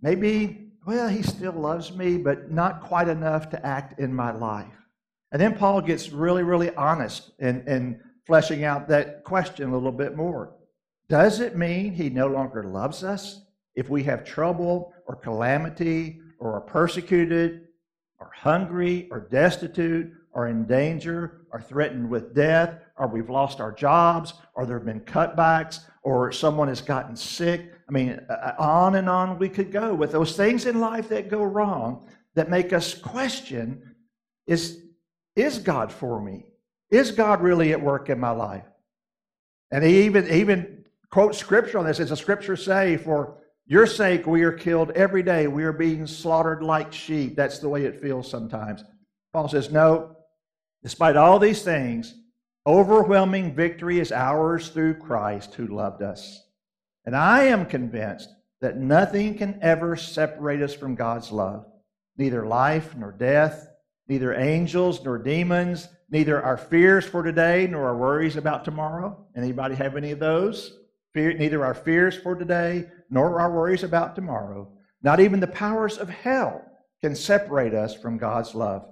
maybe 0.00 0.72
well 0.86 1.08
He 1.08 1.22
still 1.22 1.52
loves 1.52 1.92
me, 1.92 2.16
but 2.16 2.50
not 2.50 2.82
quite 2.82 3.08
enough 3.08 3.50
to 3.50 3.66
act 3.66 4.00
in 4.00 4.14
my 4.14 4.32
life. 4.32 4.72
And 5.32 5.40
then 5.40 5.56
Paul 5.56 5.80
gets 5.80 6.10
really, 6.10 6.42
really 6.42 6.74
honest 6.74 7.30
in, 7.38 7.66
in 7.68 8.00
fleshing 8.26 8.64
out 8.64 8.88
that 8.88 9.24
question 9.24 9.70
a 9.70 9.74
little 9.74 9.92
bit 9.92 10.16
more. 10.16 10.54
Does 11.08 11.40
it 11.40 11.56
mean 11.56 11.92
he 11.92 12.08
no 12.08 12.26
longer 12.26 12.64
loves 12.64 13.04
us 13.04 13.42
if 13.74 13.88
we 13.88 14.02
have 14.04 14.24
trouble 14.24 14.92
or 15.06 15.16
calamity 15.16 16.20
or 16.38 16.54
are 16.54 16.60
persecuted 16.60 17.66
or 18.18 18.30
hungry 18.34 19.08
or 19.10 19.28
destitute 19.30 20.12
or 20.32 20.48
in 20.48 20.64
danger 20.64 21.42
are 21.52 21.60
threatened 21.60 22.08
with 22.08 22.34
death 22.34 22.78
or 22.96 23.08
we've 23.08 23.30
lost 23.30 23.60
our 23.60 23.72
jobs 23.72 24.34
or 24.54 24.66
there 24.66 24.78
have 24.78 24.86
been 24.86 25.00
cutbacks 25.00 25.80
or 26.02 26.32
someone 26.32 26.68
has 26.68 26.80
gotten 26.80 27.16
sick? 27.16 27.72
I 27.88 27.92
mean, 27.92 28.20
uh, 28.28 28.32
uh, 28.32 28.54
on 28.58 28.94
and 28.94 29.08
on 29.08 29.38
we 29.38 29.48
could 29.48 29.72
go 29.72 29.94
with 29.94 30.12
those 30.12 30.36
things 30.36 30.66
in 30.66 30.80
life 30.80 31.08
that 31.08 31.28
go 31.28 31.42
wrong 31.42 32.08
that 32.34 32.48
make 32.48 32.72
us 32.72 32.94
question 32.94 33.94
is 34.46 34.82
is 35.36 35.58
God 35.58 35.92
for 35.92 36.20
me? 36.20 36.46
Is 36.90 37.12
God 37.12 37.40
really 37.40 37.72
at 37.72 37.80
work 37.80 38.10
in 38.10 38.18
my 38.18 38.30
life? 38.30 38.64
And 39.70 39.84
he 39.84 40.02
even, 40.02 40.28
even 40.28 40.84
quotes 41.10 41.38
scripture 41.38 41.78
on 41.78 41.86
this. 41.86 42.00
As 42.00 42.10
the 42.10 42.16
scripture 42.16 42.56
say, 42.56 42.96
for 42.96 43.38
your 43.66 43.86
sake 43.86 44.26
we 44.26 44.42
are 44.42 44.52
killed 44.52 44.90
every 44.92 45.22
day. 45.22 45.46
We 45.46 45.62
are 45.64 45.72
being 45.72 46.06
slaughtered 46.06 46.62
like 46.62 46.92
sheep. 46.92 47.36
That's 47.36 47.58
the 47.60 47.68
way 47.68 47.84
it 47.84 48.00
feels 48.00 48.28
sometimes. 48.28 48.84
Paul 49.32 49.48
says, 49.48 49.70
no, 49.70 50.16
despite 50.82 51.16
all 51.16 51.38
these 51.38 51.62
things, 51.62 52.14
overwhelming 52.66 53.54
victory 53.54 54.00
is 54.00 54.12
ours 54.12 54.68
through 54.68 54.94
Christ 54.94 55.54
who 55.54 55.66
loved 55.66 56.02
us. 56.02 56.44
And 57.04 57.16
I 57.16 57.44
am 57.44 57.66
convinced 57.66 58.28
that 58.60 58.76
nothing 58.76 59.36
can 59.36 59.58
ever 59.62 59.96
separate 59.96 60.62
us 60.62 60.74
from 60.74 60.94
God's 60.94 61.30
love, 61.30 61.66
neither 62.16 62.46
life 62.46 62.94
nor 62.96 63.12
death 63.12 63.70
neither 64.10 64.34
angels 64.34 65.02
nor 65.04 65.18
demons, 65.18 65.88
neither 66.10 66.42
our 66.42 66.56
fears 66.56 67.06
for 67.06 67.22
today 67.22 67.68
nor 67.68 67.86
our 67.86 67.96
worries 67.96 68.34
about 68.34 68.64
tomorrow. 68.64 69.16
Anybody 69.36 69.76
have 69.76 69.96
any 69.96 70.10
of 70.10 70.18
those? 70.18 70.78
Fear, 71.14 71.34
neither 71.34 71.64
our 71.64 71.74
fears 71.74 72.16
for 72.16 72.34
today 72.34 72.88
nor 73.08 73.40
our 73.40 73.52
worries 73.52 73.84
about 73.84 74.16
tomorrow. 74.16 74.68
Not 75.00 75.20
even 75.20 75.38
the 75.38 75.46
powers 75.46 75.96
of 75.96 76.08
hell 76.08 76.60
can 77.00 77.14
separate 77.14 77.72
us 77.72 77.94
from 77.94 78.18
God's 78.18 78.52
love. 78.52 78.84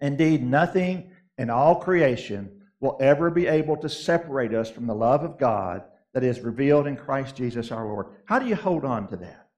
Indeed, 0.00 0.42
nothing 0.42 1.10
in 1.38 1.50
all 1.50 1.76
creation 1.76 2.62
will 2.80 2.96
ever 3.00 3.30
be 3.30 3.46
able 3.46 3.76
to 3.78 3.88
separate 3.88 4.54
us 4.54 4.70
from 4.70 4.86
the 4.86 4.94
love 4.94 5.22
of 5.22 5.38
God 5.38 5.82
that 6.14 6.24
is 6.24 6.40
revealed 6.40 6.86
in 6.86 6.96
Christ 6.96 7.36
Jesus 7.36 7.70
our 7.70 7.86
Lord. 7.86 8.06
How 8.24 8.38
do 8.38 8.46
you 8.46 8.56
hold 8.56 8.84
on 8.84 9.08
to 9.08 9.16
that? 9.16 9.48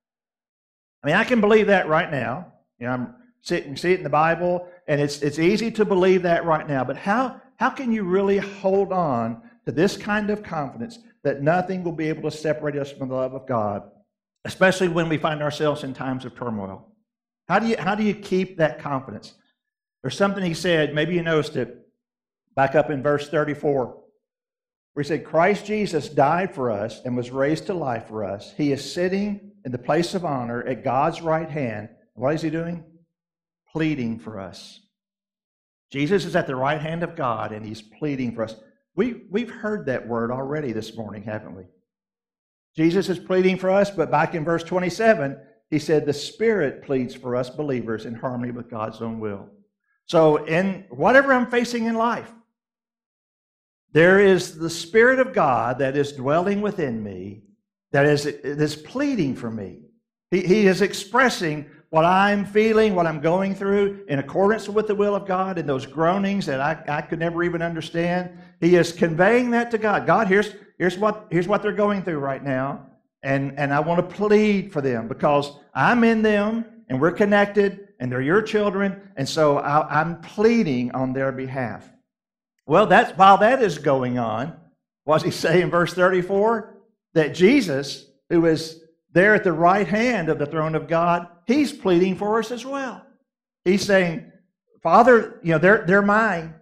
I 1.02 1.06
mean, 1.06 1.16
I 1.16 1.24
can 1.24 1.40
believe 1.40 1.68
that 1.68 1.88
right 1.88 2.10
now. 2.10 2.52
You 2.78 2.86
know, 2.86 2.92
I'm 2.92 3.14
see, 3.42 3.76
see 3.76 3.92
it 3.92 3.98
in 3.98 4.04
the 4.04 4.10
Bible, 4.10 4.68
and 4.86 5.00
it's, 5.00 5.22
it's 5.22 5.38
easy 5.38 5.70
to 5.72 5.84
believe 5.84 6.22
that 6.22 6.44
right 6.44 6.66
now. 6.66 6.84
But 6.84 6.96
how, 6.96 7.40
how 7.56 7.70
can 7.70 7.92
you 7.92 8.02
really 8.04 8.38
hold 8.38 8.92
on 8.92 9.42
to 9.66 9.72
this 9.72 9.96
kind 9.96 10.30
of 10.30 10.42
confidence 10.42 10.98
that 11.22 11.42
nothing 11.42 11.84
will 11.84 11.92
be 11.92 12.08
able 12.08 12.30
to 12.30 12.36
separate 12.36 12.76
us 12.76 12.90
from 12.90 13.08
the 13.08 13.14
love 13.14 13.34
of 13.34 13.46
God, 13.46 13.90
especially 14.44 14.88
when 14.88 15.08
we 15.08 15.18
find 15.18 15.42
ourselves 15.42 15.84
in 15.84 15.94
times 15.94 16.24
of 16.24 16.34
turmoil? 16.34 16.88
How 17.48 17.58
do 17.58 17.66
you, 17.66 17.76
how 17.78 17.94
do 17.94 18.02
you 18.02 18.14
keep 18.14 18.58
that 18.58 18.78
confidence? 18.78 19.34
There's 20.08 20.16
something 20.16 20.42
he 20.42 20.54
said, 20.54 20.94
maybe 20.94 21.16
you 21.16 21.22
noticed 21.22 21.56
it, 21.56 21.86
back 22.56 22.74
up 22.74 22.88
in 22.88 23.02
verse 23.02 23.28
34, 23.28 23.84
where 24.94 25.02
he 25.02 25.06
said, 25.06 25.22
Christ 25.22 25.66
Jesus 25.66 26.08
died 26.08 26.54
for 26.54 26.70
us 26.70 27.02
and 27.04 27.14
was 27.14 27.30
raised 27.30 27.66
to 27.66 27.74
life 27.74 28.08
for 28.08 28.24
us. 28.24 28.54
He 28.56 28.72
is 28.72 28.90
sitting 28.90 29.50
in 29.66 29.70
the 29.70 29.76
place 29.76 30.14
of 30.14 30.24
honor 30.24 30.66
at 30.66 30.82
God's 30.82 31.20
right 31.20 31.50
hand. 31.50 31.90
What 32.14 32.34
is 32.34 32.40
he 32.40 32.48
doing? 32.48 32.84
pleading 33.70 34.18
for 34.18 34.40
us. 34.40 34.80
Jesus 35.92 36.24
is 36.24 36.34
at 36.34 36.46
the 36.46 36.56
right 36.56 36.80
hand 36.80 37.02
of 37.02 37.14
God 37.14 37.52
and 37.52 37.66
he's 37.66 37.82
pleading 37.82 38.34
for 38.34 38.44
us. 38.44 38.56
We, 38.96 39.24
we've 39.30 39.50
heard 39.50 39.84
that 39.86 40.08
word 40.08 40.30
already 40.30 40.72
this 40.72 40.96
morning, 40.96 41.24
haven't 41.24 41.54
we? 41.54 41.64
Jesus 42.74 43.10
is 43.10 43.18
pleading 43.18 43.58
for 43.58 43.68
us, 43.68 43.90
but 43.90 44.10
back 44.10 44.34
in 44.34 44.42
verse 44.42 44.64
27, 44.64 45.38
he 45.68 45.78
said, 45.78 46.06
The 46.06 46.14
Spirit 46.14 46.82
pleads 46.82 47.14
for 47.14 47.36
us 47.36 47.50
believers 47.50 48.06
in 48.06 48.14
harmony 48.14 48.52
with 48.52 48.70
God's 48.70 49.02
own 49.02 49.20
will. 49.20 49.50
So, 50.08 50.36
in 50.46 50.86
whatever 50.88 51.34
I'm 51.34 51.50
facing 51.50 51.84
in 51.84 51.94
life, 51.94 52.32
there 53.92 54.20
is 54.20 54.58
the 54.58 54.70
Spirit 54.70 55.18
of 55.18 55.34
God 55.34 55.78
that 55.78 55.96
is 55.96 56.12
dwelling 56.12 56.62
within 56.62 57.02
me, 57.02 57.42
that 57.92 58.06
is, 58.06 58.24
is 58.24 58.74
pleading 58.74 59.36
for 59.36 59.50
me. 59.50 59.80
He, 60.30 60.40
he 60.40 60.66
is 60.66 60.80
expressing 60.80 61.66
what 61.90 62.06
I'm 62.06 62.46
feeling, 62.46 62.94
what 62.94 63.06
I'm 63.06 63.20
going 63.20 63.54
through, 63.54 64.04
in 64.08 64.18
accordance 64.18 64.66
with 64.66 64.86
the 64.86 64.94
will 64.94 65.14
of 65.14 65.26
God, 65.26 65.58
and 65.58 65.68
those 65.68 65.84
groanings 65.84 66.46
that 66.46 66.60
I, 66.60 66.82
I 66.88 67.02
could 67.02 67.18
never 67.18 67.42
even 67.42 67.60
understand. 67.60 68.30
He 68.60 68.76
is 68.76 68.92
conveying 68.92 69.50
that 69.50 69.70
to 69.72 69.78
God. 69.78 70.06
God, 70.06 70.26
here's, 70.26 70.54
here's, 70.78 70.96
what, 70.96 71.26
here's 71.30 71.48
what 71.48 71.62
they're 71.62 71.72
going 71.72 72.02
through 72.02 72.18
right 72.18 72.42
now. 72.42 72.86
And, 73.22 73.58
and 73.58 73.74
I 73.74 73.80
want 73.80 74.08
to 74.08 74.16
plead 74.16 74.72
for 74.72 74.80
them 74.80 75.06
because 75.06 75.52
I'm 75.74 76.02
in 76.04 76.22
them 76.22 76.64
and 76.88 76.98
we're 76.98 77.12
connected 77.12 77.87
and 77.98 78.10
they're 78.10 78.20
your 78.20 78.42
children. 78.42 79.10
And 79.16 79.28
so 79.28 79.58
I, 79.58 80.00
I'm 80.00 80.20
pleading 80.20 80.92
on 80.92 81.12
their 81.12 81.32
behalf. 81.32 81.88
Well, 82.66 82.86
that's, 82.86 83.16
while 83.16 83.38
that 83.38 83.62
is 83.62 83.78
going 83.78 84.18
on, 84.18 84.56
what 85.04 85.22
does 85.22 85.24
he 85.24 85.30
say 85.30 85.62
in 85.62 85.70
verse 85.70 85.94
34? 85.94 86.76
That 87.14 87.34
Jesus, 87.34 88.06
who 88.28 88.46
is 88.46 88.82
there 89.12 89.34
at 89.34 89.44
the 89.44 89.52
right 89.52 89.88
hand 89.88 90.28
of 90.28 90.38
the 90.38 90.46
throne 90.46 90.74
of 90.74 90.86
God, 90.86 91.26
he's 91.46 91.72
pleading 91.72 92.16
for 92.16 92.38
us 92.38 92.50
as 92.50 92.64
well. 92.64 93.04
He's 93.64 93.84
saying, 93.84 94.30
Father, 94.82 95.40
you 95.42 95.52
know, 95.52 95.58
they're, 95.58 95.84
they're 95.86 96.02
mine, 96.02 96.54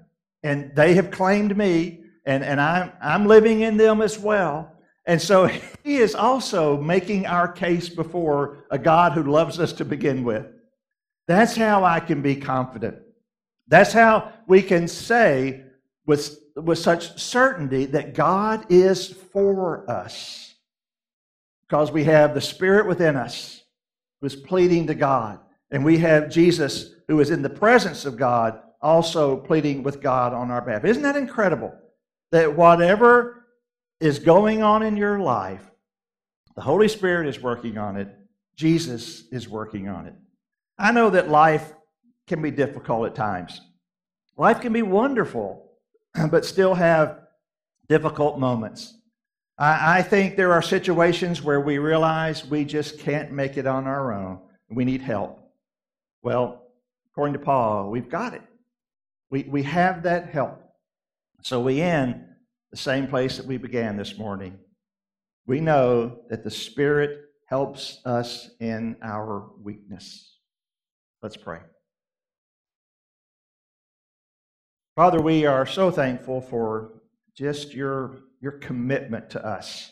and 0.43 0.75
they 0.75 0.95
have 0.95 1.11
claimed 1.11 1.57
me, 1.57 2.05
and, 2.25 2.45
and 2.45 2.61
I'm, 2.61 2.93
I'm 3.03 3.27
living 3.27 3.61
in 3.61 3.77
them 3.77 4.01
as 4.01 4.19
well. 4.19 4.73
And 5.07 5.21
so 5.21 5.47
he 5.83 5.97
is 5.97 6.15
also 6.15 6.81
making 6.81 7.27
our 7.27 7.51
case 7.51 7.89
before 7.89 8.65
a 8.71 8.79
God 8.79 9.13
who 9.13 9.23
loves 9.23 9.61
us 9.61 9.73
to 9.75 9.85
begin 9.85 10.25
with. 10.25 10.47
That's 11.27 11.57
how 11.57 11.85
I 11.85 12.01
can 12.01 12.23
be 12.23 12.37
confident. 12.37 12.99
That's 13.69 13.93
how 13.93 14.33
we 14.47 14.63
can 14.63 14.87
say 14.87 15.65
with, 16.07 16.39
with 16.55 16.79
such 16.79 17.21
certainty 17.21 17.87
that 17.87 18.15
God 18.15 18.67
is 18.71 19.09
for 19.09 19.91
us 19.91 20.55
because 21.69 21.91
we 21.91 22.05
have 22.05 22.35
the 22.35 22.41
Spirit 22.41 22.87
within 22.87 23.17
us 23.17 23.63
who 24.21 24.29
is 24.29 24.37
pleading 24.37 24.87
to 24.87 24.95
God. 24.95 25.41
And 25.71 25.85
we 25.85 25.99
have 25.99 26.31
Jesus 26.31 26.95
who 27.09 27.19
is 27.21 27.31
in 27.31 27.43
the 27.43 27.51
presence 27.51 28.05
of 28.05 28.17
God 28.17 28.61
also 28.81 29.37
pleading 29.37 29.83
with 29.83 30.01
God 30.01 30.33
on 30.33 30.51
our 30.51 30.61
behalf. 30.61 30.85
Isn't 30.85 31.03
that 31.03 31.17
incredible? 31.17 31.75
That 32.31 32.57
whatever 32.57 33.47
is 34.01 34.19
going 34.19 34.63
on 34.63 34.83
in 34.83 34.97
your 34.97 35.19
life, 35.19 35.63
the 36.55 36.63
Holy 36.63 36.89
Spirit 36.89 37.27
is 37.27 37.41
working 37.41 37.79
on 37.79 37.97
it, 37.97 38.09
Jesus 38.55 39.25
is 39.33 39.49
working 39.49 39.89
on 39.89 40.07
it. 40.07 40.15
I 40.79 40.93
know 40.93 41.11
that 41.11 41.29
life 41.29 41.73
can 42.27 42.43
be 42.43 42.51
difficult 42.51 43.07
at 43.07 43.15
times. 43.15 43.61
Life 44.37 44.61
can 44.61 44.73
be 44.73 44.83
wonderful, 44.83 45.71
but 46.31 46.45
still 46.45 46.75
have 46.75 47.21
difficult 47.89 48.39
moments. 48.39 48.99
I, 49.59 49.99
I 49.99 50.03
think 50.03 50.37
there 50.37 50.53
are 50.53 50.63
situations 50.63 51.43
where 51.43 51.61
we 51.61 51.79
realize 51.79 52.47
we 52.47 52.65
just 52.65 52.99
can't 52.99 53.33
make 53.33 53.57
it 53.57 53.67
on 53.67 53.87
our 53.87 54.13
own. 54.13 54.41
We 54.69 54.85
need 54.85 55.01
help. 55.01 55.41
Well, 56.23 56.63
according 57.13 57.35
to 57.35 57.39
Paul, 57.39 57.91
we've 57.91 58.11
got 58.11 58.35
it. 58.35 58.43
We, 59.31 59.45
we 59.45 59.63
have 59.63 60.03
that 60.03 60.29
help. 60.29 60.63
So 61.43 61.61
we 61.61 61.81
end 61.81 62.25
the 62.71 62.77
same 62.77 63.07
place 63.07 63.37
that 63.37 63.47
we 63.47 63.57
began 63.57 63.97
this 63.97 64.19
morning. 64.19 64.59
We 65.47 65.61
know 65.61 66.19
that 66.29 66.43
the 66.43 66.51
Spirit 66.51 67.21
helps 67.47 68.01
us 68.05 68.51
in 68.59 68.97
our 69.03 69.49
weakness. 69.63 70.36
Let's 71.27 71.37
pray. 71.37 71.59
Father, 74.95 75.21
we 75.21 75.45
are 75.45 75.67
so 75.67 75.91
thankful 75.91 76.41
for 76.41 77.01
just 77.35 77.75
your 77.75 78.19
your 78.41 78.53
commitment 78.53 79.31
to 79.31 79.45
us 79.45 79.91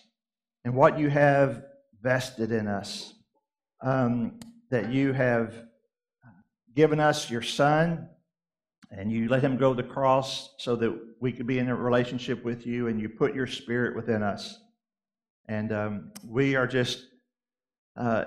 and 0.65 0.77
what 0.77 0.97
you 0.97 1.11
have 1.11 1.65
vested 2.01 2.53
in 2.53 2.69
us. 2.69 3.15
Um, 3.83 4.39
that 4.71 4.93
you 4.93 5.13
have 5.13 5.57
given 6.77 7.01
us 7.01 7.29
your 7.29 7.43
Son, 7.43 8.09
and 8.93 9.11
you 9.11 9.29
let 9.29 9.43
him 9.43 9.57
go 9.57 9.75
to 9.75 9.83
the 9.83 9.89
cross 9.89 10.55
so 10.59 10.77
that 10.77 10.97
we 11.21 11.33
could 11.33 11.49
be 11.49 11.59
in 11.59 11.69
a 11.69 11.75
relationship 11.75 12.45
with 12.45 12.65
you, 12.65 12.87
and 12.87 13.01
you 13.01 13.09
put 13.09 13.35
your 13.35 13.49
spirit 13.49 13.97
within 13.97 14.23
us. 14.23 14.57
And 15.49 15.73
um, 15.73 16.13
we 16.25 16.55
are 16.55 16.69
just 16.69 17.05
uh, 17.97 18.25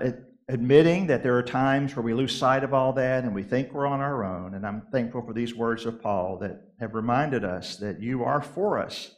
admitting 0.48 1.06
that 1.06 1.22
there 1.22 1.36
are 1.36 1.42
times 1.42 1.94
where 1.94 2.02
we 2.02 2.14
lose 2.14 2.36
sight 2.36 2.64
of 2.64 2.72
all 2.72 2.92
that 2.94 3.24
and 3.24 3.34
we 3.34 3.42
think 3.42 3.72
we're 3.72 3.86
on 3.86 4.00
our 4.00 4.24
own. 4.24 4.54
And 4.54 4.66
I'm 4.66 4.82
thankful 4.90 5.22
for 5.22 5.34
these 5.34 5.54
words 5.54 5.84
of 5.84 6.00
Paul 6.02 6.38
that 6.38 6.62
have 6.80 6.94
reminded 6.94 7.44
us 7.44 7.76
that 7.76 8.00
you 8.00 8.24
are 8.24 8.40
for 8.40 8.78
us 8.78 9.14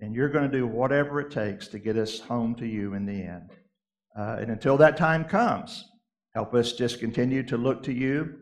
and 0.00 0.14
you're 0.14 0.28
going 0.28 0.50
to 0.50 0.56
do 0.56 0.66
whatever 0.66 1.20
it 1.20 1.30
takes 1.30 1.68
to 1.68 1.78
get 1.78 1.96
us 1.96 2.20
home 2.20 2.54
to 2.56 2.66
you 2.66 2.94
in 2.94 3.06
the 3.06 3.22
end. 3.22 3.50
Uh, 4.16 4.36
and 4.40 4.50
until 4.50 4.76
that 4.76 4.96
time 4.96 5.24
comes, 5.24 5.86
help 6.34 6.54
us 6.54 6.72
just 6.72 7.00
continue 7.00 7.42
to 7.44 7.56
look 7.56 7.82
to 7.84 7.92
you 7.92 8.36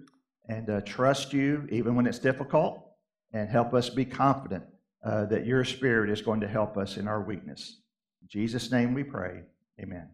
and 0.49 0.69
uh, 0.69 0.81
trust 0.81 1.33
you 1.33 1.69
even 1.71 1.95
when 1.95 2.07
it's 2.07 2.19
difficult, 2.19 2.85
and 3.33 3.49
help 3.49 3.73
us 3.73 3.89
be 3.89 4.05
confident 4.05 4.65
uh, 5.05 5.25
that 5.27 5.47
your 5.47 5.65
Spirit 5.65 6.11
is 6.11 6.21
going 6.21 6.41
to 6.41 6.49
help 6.49 6.77
us 6.77 6.97
in 6.97 7.07
our 7.07 7.23
weakness. 7.23 7.81
In 8.21 8.29
Jesus' 8.29 8.71
name 8.71 8.93
we 8.93 9.05
pray. 9.05 9.43
Amen. 9.81 10.09